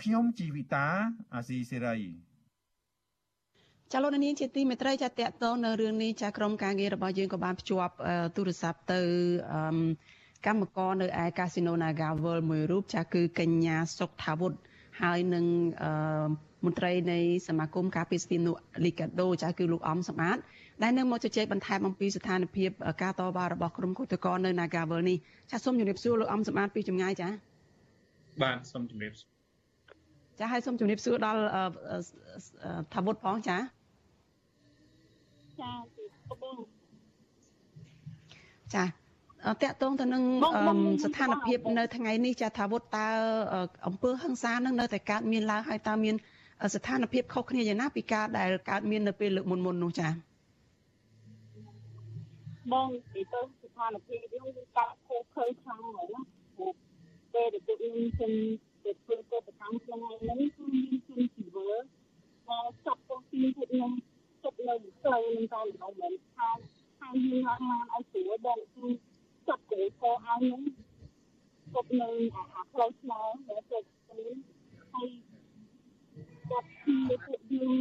[0.00, 0.86] ខ្ញុំជីវិតា
[1.34, 1.98] អាស៊ីសេរី
[3.92, 7.94] ចាលោកនាងជាទីមេត្រីចាតកតងនៅរឿងនេះចាក្រុមការងាររបស់យើងក៏បានភ្ជាប់
[8.36, 9.00] ទូរស័ព្ទទៅ
[10.46, 14.52] កម្មករនៅឯកាស៊ីណូ Naga World មួយរូបចាគឺកញ្ញាសុកថាវុធ
[15.02, 15.44] ហើយនឹង
[16.64, 17.18] មន្ត្រីនៃ
[17.48, 20.42] សមាគមការពារសិទ្ធិមនុស្សលីកាដូចាគឺលោកអំសម្បត្តិ
[20.82, 22.70] ដែលនៅមកជជែកបន្ថែមអំពីស្ថានភាព
[23.02, 25.18] ការតវ៉ារបស់ក្រុមគឧតកោនៅ Nagavel នេះ
[25.50, 27.28] ចាសូមជម្រាបសួរលោកអំសម្បត្តិពីចម្ងាយចា
[28.42, 29.12] បាទសូមជម្រាប
[30.38, 31.40] ចាហើយសូមជម្រាបសួរដល់
[32.94, 33.56] ថាវុតផងចា
[38.74, 38.84] ចា
[39.62, 40.22] ចាតកតងទៅនឹង
[41.04, 43.08] ស្ថានភាពនៅថ្ងៃនេះចាថាវុតតើ
[43.86, 46.14] អង្គើហឹង្សានឹងនៅតែកើតមានឡើងហើយតើមាន
[46.74, 50.12] ស្ថានភាពខុសគ្នាយ៉ាងណាពីការដែលកើតមាននៅពេលលើកមុនមុននោះចា៎
[52.72, 56.20] បងនិយាយទៅស្ថានភាពយើងគឺកាត់ខុសខើខ្លាំងហើយណា
[57.34, 58.32] ពេលដែលពួកយើងជិន
[58.84, 61.84] ទៅធ្វើកតកម្មក្នុងថ្ងៃនេះគឺមានជំនឿជីវិត
[62.48, 63.92] ដែលចាប់ទៅពីពួកខ្ញុំ
[64.44, 66.48] ចិត្តនៅផ្លូវនឹងតែម្ដងមិនថា
[67.00, 68.86] ហើយយើងឡើងមកឲ្យស្រួលដល់គឺ
[69.48, 70.60] ចាប់ទៅខោឲ្យខ្ញុំ
[71.72, 72.10] គាត់នៅ
[72.54, 73.78] អាផ្លូវឆ្លងដែលទៅ
[74.08, 75.08] ហើយ
[76.50, 77.76] គាត់ពីពួកយើង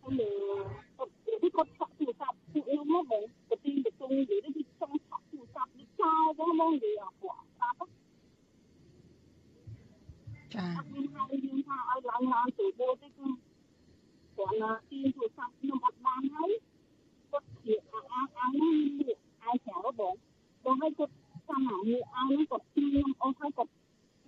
[0.00, 0.28] ហើយ
[0.96, 1.12] គាត់
[1.56, 7.88] គាត់ឆក់ទូរស័ព្ទពួកខ្ញុំមកបងទៅទីទៅទុំនិយាយទៅចង់ឆក់ទូរស័ព្ទទៅចោលបងមកនិយាយអត់គាត់ស្ដាប់
[10.54, 13.26] ចាខ្ញុំហៅយើងថាឲ្យឡើងឡើងទៅបូទៅគឺ
[14.38, 16.50] គាត់ណាទីទូរស័ព្ទខ្ញុំអត់បានហើយ
[17.32, 20.14] គាត់ជាអាអាអានេះអាចចោលបង
[20.64, 21.12] បងឲ្យគាត់
[21.48, 23.72] ចាំអានេះអានេះគាត់ខ្ញុំអស់ហើយគាត់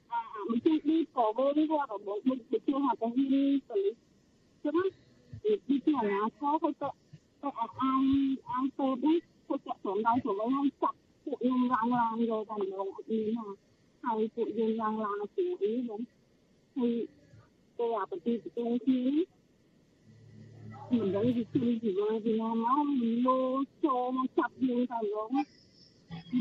[9.87, 13.47] រង់ដល់ទៅហើយចាប់ពួកខ្ញុំឡើងឡើងយកតែម្ដងអត់មានណា
[14.03, 16.01] ហើយពួកយើងឡើងឡើងជាអីហ្នឹង
[16.75, 16.93] ហើយ
[17.77, 19.03] ទៅអាប្រទីប្រទីគ្នា
[20.89, 22.87] មិនដឹងពីទីពីណាពីណាមក
[23.27, 23.39] លោ
[23.85, 25.31] ចូលមកចាប់យើងតែឡង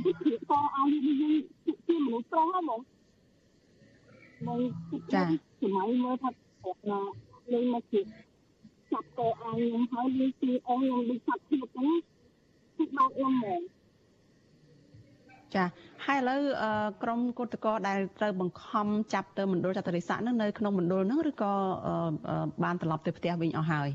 [0.03, 4.61] ពីពីតឲ្យយើងជាមនុស្សប្រុសហ្មង
[4.93, 5.23] មកចា
[5.61, 6.31] សម័យមើលថា
[6.63, 7.01] គាត់ណា
[7.53, 8.01] លេងមកជា
[8.93, 11.93] ចាប់តឲ្យខ្ញុំហើយលេងពីអស់ខ្ញុំដូចចាប់ទៀតហ្នឹង
[12.77, 13.61] គឺបោកខ្ញុំហ្មង
[15.55, 15.65] ចា
[16.07, 16.41] ហើយឥឡូវ
[17.03, 21.53] ក្រមគឧតកោដែលត្រូវបង្ខំចាប់ទៅមណ្ឌលចតុរិស័កនឹងនៅក្នុងមណ្ឌលហ្នឹងឬក៏
[22.65, 23.89] បានត្រឡប់ទៅផ្ទះវិញអស់ហើយ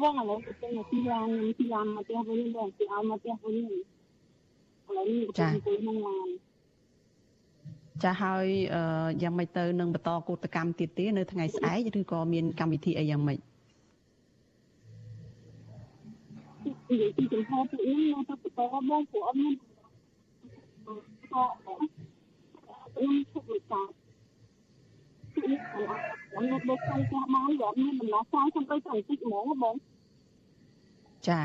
[0.00, 0.52] បងឥឡូវទៅ
[0.90, 3.62] ទីឡានទីឡានមកផ្ទះវិញបងទីឲ្យមកផ្ទះវិញឥ
[4.96, 6.28] ឡូវនេះទៅក្នុងឡាន
[8.04, 8.46] ចាហើយ
[9.22, 13.38] យ៉ាងម៉េចទៅនឹងបន្តកោតកម្មទៀតទេនៅថ្ងៃស្អែកឬក៏មានកម្មវិធីអីយ៉ាងម៉េច
[16.88, 19.54] និយាយពីចំហពួកខ្ញុំនៅទៅបន្តបងព្រោះអត់មាន
[21.32, 23.86] ក៏ខ្ញុំឈប់វិការ
[25.34, 29.74] ខ្ញុំនៅដូចខ្ញុំចាស់បានយកមានដំណោះស្រាយខ្ញុំទៅតែតិចហ្មងបង
[31.28, 31.40] ចា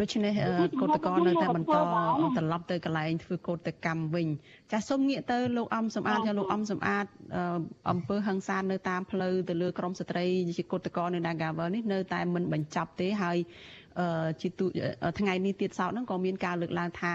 [0.00, 0.32] ដូច្នេះ
[0.80, 4.28] កោតក្រនៅតែបន្តត្រឡប់ទៅកន្លែងធ្វើកោតកម្មវិញ
[4.72, 7.06] ចាសូមងាកទៅលោកអំសំអាត ਜਾਂ លោកអំសំអាត
[7.90, 10.24] អំពើហឹង្សានៅតាមផ្លូវទៅលើក្រមស្ត្រី
[10.58, 13.38] ជាកោតក្រនៅ Nagavel នេះនៅតែមិនបញ្ចប់ទេហើយ
[14.42, 14.48] ជា
[15.18, 17.14] ថ្ងៃនេះទៀតសោតហ្នឹងក៏មានការលើកឡើងថា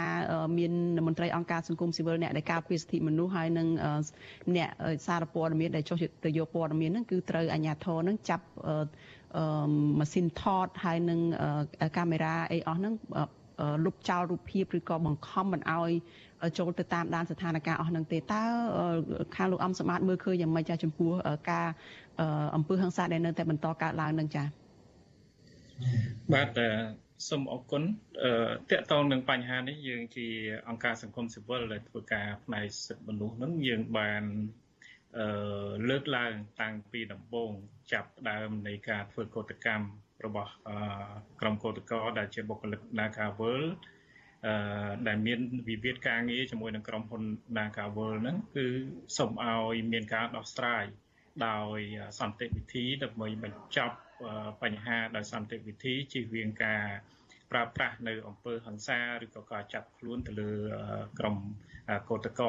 [0.58, 0.72] មាន
[1.08, 3.68] មន្ត្រីអង្គការសង្គមស៊ីវិលអ្នកដែលការពារសិទ្ធិមនុស្សហើយនឹង
[4.56, 4.70] អ្នក
[5.08, 8.46] សារព័ត៌មានដែលចុះទៅយកព័ត៌មានហ្នឹងគឺត្រូវអាជ្ញាធរហ្នឹងចាប់
[10.00, 11.20] ម៉ាស៊ីនថតហើយនឹង
[11.98, 12.94] កាមេរ៉ាអីអស់ហ្នឹង
[13.86, 15.92] លុបចោលរូបភាពឬក៏បង្ខំមិនអោយ
[16.58, 18.44] ចូលទៅតាមដានស្ថានភាពអស់ហ្នឹងទេតើ
[19.36, 21.12] ខាងលោកអំសម្បត្តិមើលឃើញយ៉ាងម៉េចចាចំពោះ
[21.52, 21.68] ការ
[22.56, 24.44] អំពើហិង្សាដែលនៅតែបន្តកើតឡើងនឹងចា
[26.34, 26.60] បាទ
[27.30, 27.84] សូមអរគុណ
[28.24, 28.32] អឺ
[28.72, 30.28] តកតងនឹងបញ្ហានេះយើងជា
[30.68, 34.67] អង្គការសង្គមស៊ីវិលដែលធ្វើការផ្នែកសិទ្ធិមនុស្សនឹងយើងបានអឺ
[35.90, 37.52] លើកឡើងតាំងពីដំបូង
[37.92, 39.88] ចាប់ដើមនៃការធ្វើកោតកម្ម
[40.26, 40.52] របស់
[41.42, 43.62] ក្រុមកោតក្រដែលជាបុគ្គលិក Nagawal
[44.46, 44.54] អឺ
[45.08, 47.24] ដែលមានវិវាទការងារជាមួយនឹងក្រុមហ៊ុន
[47.58, 48.66] Nagawal ហ្នឹងគឺ
[49.18, 50.86] សូមឲ្យមានការដោះស្រាយ
[51.48, 51.80] ដោយ
[52.20, 53.98] សន្តិវិធីដើម្បីបញ្ចប់
[54.64, 56.84] បញ្ហាដោយសន្តិវិធីជៀសវាងការ
[57.52, 60.52] ប្រើប្រាស់នៅអំពើហិង្សាឬក៏ការចាប់ខ្លួនទៅលើ
[61.20, 61.36] ក្រុម
[62.10, 62.48] កោតក្រ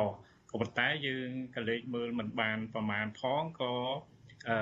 [0.51, 3.75] ក៏ប៉ុន្តែយើងក៏លេចមើលមិនបានប្រមាណផងក៏
[4.49, 4.59] អឺ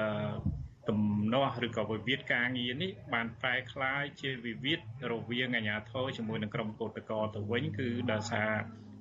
[0.89, 1.01] ទំ
[1.32, 4.80] នាស់ឬក៏វិវាទការងារនេះបានប្រែក្លាយជាវិវាទ
[5.12, 8.51] រវាងអាជ្ញាធរជាមួយនឹងក្រុមកោតក្រទៅវិញគឺដោយសារ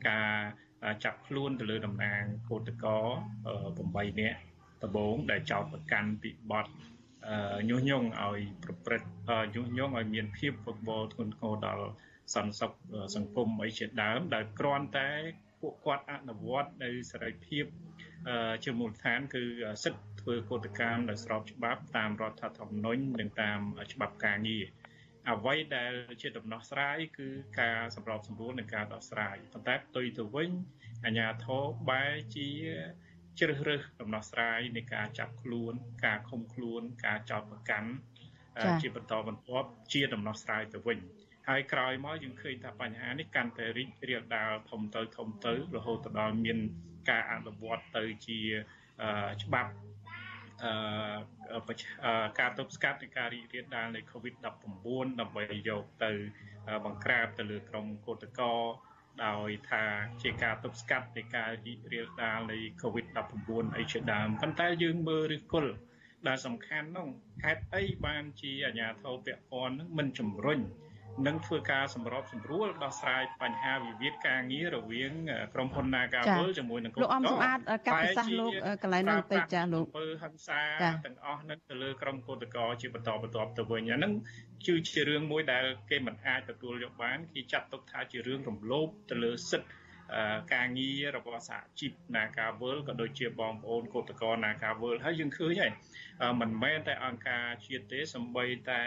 [0.10, 0.34] ការ
[1.04, 2.92] ចាប់ខ្លួនទៅលើតំណាងកោតក្រ
[4.16, 4.40] 8នាក់
[4.84, 6.68] ដំបូងដែលចោទប្រកាន់ពីបទ
[7.70, 11.88] ញុះញង់ឲ្យប្រព្រឹត្តញុះញង់ឲ្យមានភាពវឹកវរធ្ងន់ធ្ងរដល់
[12.34, 12.72] សន្តិសុខ
[13.16, 15.12] សង្គមអីជាដើមដែលគ្រាន់តែ
[15.66, 17.66] ពួកគាត់អនុវត្តនៅសេរីភាព
[18.64, 19.44] ជាមូលដ្ឋាន គឺ
[19.84, 23.60] សិទ្ធិធ្វើកោតកម្មដោយស្របច្បាប់តាមរដ្ឋធម្មនុញ្ញនិងតាម
[23.94, 24.66] ច្បាប់ការងារ
[25.30, 27.28] អ្វីដែលជាដំណោះស្រាយគឺ
[27.62, 30.50] ការសម្របសម្រួលនិងការដោះស្រាយប៉ុន្តែផ្ទុយទៅវិញ
[31.06, 32.50] អាជ្ញាធរបែរជា
[33.40, 35.74] ជ្រើសរើសដំណោះស្រាយនៃការចាប់ខ្លួន
[36.06, 37.90] ការឃុំខ្លួន ការចោទប្រកាន់
[38.82, 41.00] ជាបន្តបន្ទាប់ជាដំណោះស្រាយទៅវិញ
[41.48, 46.58] ហើយក្រោយមកយើងឃើញថាបញ្ហានេះកាន់តែរីករាលដាលធំទៅធំទៅរហូតដល់មាន
[47.10, 48.40] ការអនុវត្តទៅជា
[49.44, 49.72] ច្បាប់
[50.64, 54.44] អឺការទប់ស្កាត់នៃការរីករាលដាលនៃ COVID-19
[55.20, 56.12] ដើម្បីយកទៅ
[56.86, 58.52] បង្ក្រាបទៅលើក្រុមកោតក្រ
[59.26, 59.84] ដោយថា
[60.22, 65.74] ជាការទប់ស្កាត់នៃការរីករាលដាលនៃ COVID-19 អីជាដើមប៉ុន្តែយើងមើលឫសគល់
[66.28, 67.08] ដែលសំខាន់នោះ
[67.44, 70.60] ហេតុអីបានជាអាជ្ញាធរពាក់ព័ន្ធនឹងមិនជំរុញ
[71.28, 75.12] និងធ្វើការសម្របសម្រួលដោះស្រាយបញ្ហាវិវាទការងាររវាង
[75.54, 78.52] ក្រុមហ៊ុន Nagawal ជាមួយនឹងលោកអំសម្បត្តិកាត់ប្រសាសន៍លោក
[78.84, 80.62] កន្លែងនោះទៅចាលោកពើហិង្សា
[81.06, 84.14] ទាំងអស់នឹងទៅលើក្រុមកោតក្រជាបន្តបន្ទាប់ទៅវិញអាហ្នឹង
[84.66, 89.70] គឺជារឿងមួយដែលគេមិនអាចទទួលយកបានគេចាត់ទុកថាជារឿងរំលោភទៅលើសិទ្ធិ
[90.54, 95.72] ការងាររបស់សហជីព Nagawal ក៏ដូចជាបងប្អូនកោតក្រ Nagawal ហើយយើងឃើញហើយ
[96.42, 98.82] មិនមែនតែអង្គការជាតិទេសម្បីតែ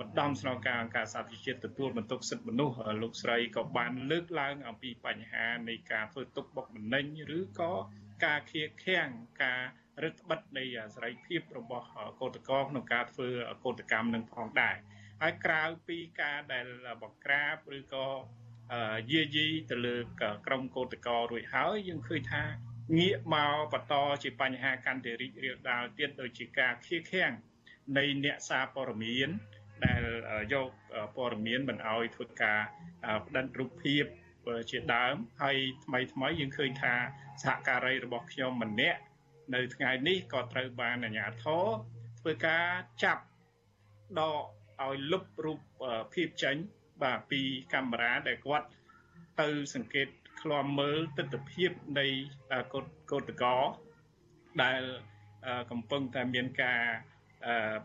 [0.00, 7.06] ឧត្តមស្នងការអង្គការសហប្រជាជាតិទទួលបន្ទុកសិទ្ធិមនុស្សលោកស្រីក៏បានលើកឡើងអំពីបញ្ហានៃការធ្វើទុកបុកម្នេញ
[7.38, 7.72] ឬក៏
[8.24, 9.08] ការខៀកខាំង
[9.42, 9.62] ការ
[10.02, 11.86] រឹតបន្តឹងនៃសេរីភាពរបស់
[12.20, 13.28] កោតក្រក្នុងការធ្វើ
[13.64, 14.76] កោតកម្មនឹងផងដែរ
[15.22, 16.66] ហើយក្រៅពីការដែល
[17.02, 18.06] បង្ក្រាបឬក៏
[19.12, 19.96] យាយីទៅលើ
[20.46, 22.44] ក្រមកោតក្ររួចហើយយើងឃើញថា
[22.98, 27.32] ងាកមកបន្តជាបញ្ហាកាន់តែរីករាលដាលទៀតដូចជាការខៀកខាំង
[27.96, 29.28] នៃអ្នកសារព័ត៌មាន
[29.84, 30.02] ដែល
[30.52, 30.70] យក
[31.16, 32.60] ព័ត៌មានមិនអោយធ្វើការ
[33.26, 34.04] ផ្តិតរូបភាព
[34.70, 36.94] ជាដើមហើយថ្មីថ្មីយើងឃើញថា
[37.42, 39.00] សហការីរបស់ខ្ញុំម្នាក់
[39.54, 41.66] នៅថ្ងៃនេះក៏ត្រូវបានអាជ្ញាធរ
[42.20, 42.66] ធ្វើការ
[43.04, 43.22] ចាប់
[44.18, 44.44] ដក
[44.84, 45.58] ឲ្យលុបរូប
[46.14, 46.56] ភាពចេញ
[47.02, 47.40] បាទពី
[47.72, 48.68] កាមេរ៉ាដែលគាត់
[49.40, 50.08] ទៅសង្កេត
[50.40, 51.66] ឃ្លាំមើលទស្សនវិជ្ជា
[51.98, 52.06] នៃ
[52.72, 53.56] កោតកោ
[54.62, 54.82] ដែល
[55.70, 56.82] កំពុងតែមានការ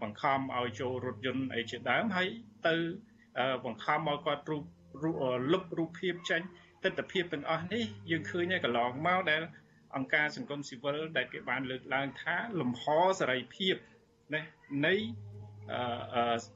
[0.02, 2.28] បង្ខំឲ្យចូលរថយន្តអីជាដើមហើយ
[2.68, 2.76] ទៅ
[3.66, 4.64] បង្ខំឲ្យគាត់រូប
[5.52, 6.42] លុបរូបភាពចេញ
[6.84, 9.42] ទស្សនវិជ្ជាទាំងអស់នេះយើងឃើញហើយកន្លងមកដែល
[9.96, 12.84] អង្គការសង្គមស៊ីវិលដែលគេបានលើកឡើងថាលំហ
[13.20, 13.76] សេរីភាព
[14.34, 14.42] ណា
[14.86, 14.96] នៃ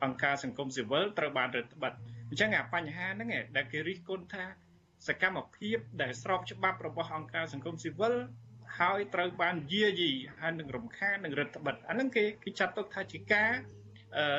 [0.03, 1.95] អង្គការសង្គមស៊ីវិលត្រូវបានរដ្ឋបတ်
[2.29, 4.45] អញ្ចឹងអាបញ្ហាហ្នឹងដែលគេរិះគន់ថា
[5.07, 8.13] សកម្មភាពដែលស្របច្បាប់របស់អង្គការសង្គមស៊ីវិល
[8.79, 13.51] ហើយត្រូវបានយាយីហើយនឹងរំខាននឹងរដ្ឋបတ်អាហ្នឹងគេគេចាត់ទុកថាជាការ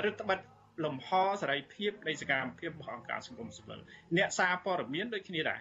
[0.04, 0.42] រដ្ឋបတ်
[0.84, 1.08] លំហ
[1.40, 3.78] សេរីភាពនៃសកម្មភាពរបស់អង្គការសង្គមស៊ីវិល
[4.16, 5.60] អ្នកសារព័ត៌មានដូចគ្នាដែរ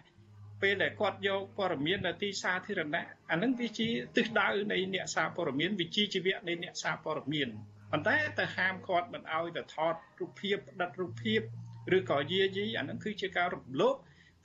[0.61, 7.49] ពេលដែលគាត់យកព័ត៌មាននៅទីសាធារណៈអានឹងវាជាទិសដៅនៃអ្នកសារព័ត៌មានវិជាជីវៈនៃអ្នកសារព័ត៌មាន
[7.91, 11.41] ប៉ុន្តែទៅហាមគាត់មិនឲ្យទៅថតរូបភាពផ្ដិតរូបភាព
[11.97, 13.95] ឬក៏យាយីអានឹងគឺជាការរំលោភ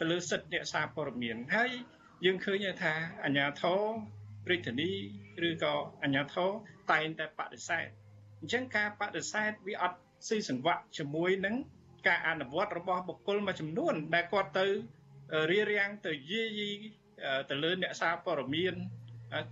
[0.01, 1.71] ទៅលើសិទ្ធិអ្នកសារព័ត៌មានហើយ
[2.25, 2.93] យើងឃើញថា
[3.25, 3.83] អាញាធរ
[4.51, 4.91] រាជធានី
[5.49, 6.51] ឬក៏អាជ្ញាធរ
[6.93, 7.87] តែងតែបដិសេធ
[8.41, 11.55] អញ្ចឹងការបដិសេធវាអត់ស៊ីសង្វាក់ជាមួយនឹង
[12.09, 14.67] ការអនុវត្តរបស់បុគ្គលមួយចំនួន ដែលគាត់ទៅ
[15.51, 16.71] រៀបរៀងទៅយាយី
[17.51, 18.75] ទៅលើអ្នកសារព័ត៌មាន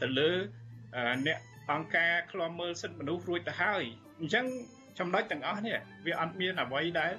[0.03, 0.31] ទៅលើ
[1.27, 1.39] អ្នក
[1.71, 3.83] អង្គការឃ្លាំមើលសិទ្ធិមនុស្សរួចទៅហើយ
[4.21, 4.47] អញ្ចឹង
[4.99, 5.77] ចំណុចទាំងអស់នេះ
[6.07, 7.13] វាអត់មានអ្វីដែល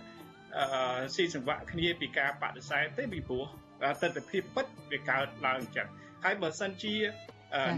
[1.15, 3.45] ស៊ីសង្វាក់គ្នាពីការបដិសេធទេពីព្រោះ
[3.81, 5.87] ទស្សនវិជ្ជាពិតវាកើតឡើងអញ្ចឹង
[6.23, 6.93] ហើយបើសិនជា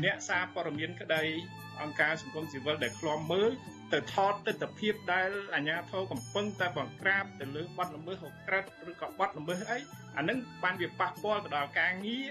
[0.03, 1.24] អ្នកសារព័ត៌មានក្តី
[1.82, 3.51] អង្គការសង្គមស៊ីវិលដែលឃ្លាំមើល
[3.93, 9.78] ទៅថតទស្សនភាពដែលអាជ្ញាធរកំពុងតែបង្ក្រាបទៅលើបទល្មើសហក្រិតឬក៏បទល្មើសអី
[10.17, 12.28] អានឹងបានវាប៉ះពាល់ទៅដល់ការងារ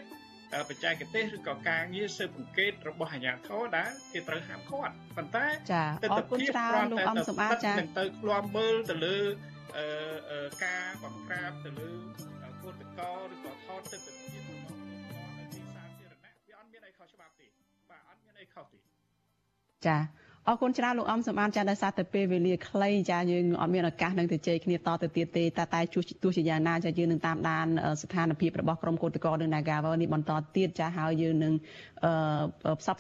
[0.69, 9.19] បច្ចេកទេសឬក៏ការងារស៊ើបអង្កេតរបស់អាជ្ញាធរដែលគេត្រូវហាមឃាត់ប៉ុន្តែចាអរគុណច្រើនលោកអំសម្បត្តិចានឹងទៅឃ្លាំមើលទៅលើ
[9.79, 11.93] អឺការបង្ក្រាបទៅលើ
[12.63, 14.22] គឧតកោឬក៏ថតទស្សន
[19.87, 19.97] ចា
[20.49, 27.67] អរគុណច្រើនលោកអំសម្បត្តិចាដោយសារតែពេលវេលាខ្លីចាយើងអត់មានឱកាសនឹងទៅជែកគ្នាតទៅទៀតទេតែតែជួទោះជាយ៉ាងណាចាយើងនឹងតាមដាន
[28.03, 31.53] ស្ថានភាពរបស់ក្រុមកោតក្រនៅ Nagavel នេះបន្តទៀតចាហើយយើងនឹង
[32.05, 32.91] អឺផ្សព្វ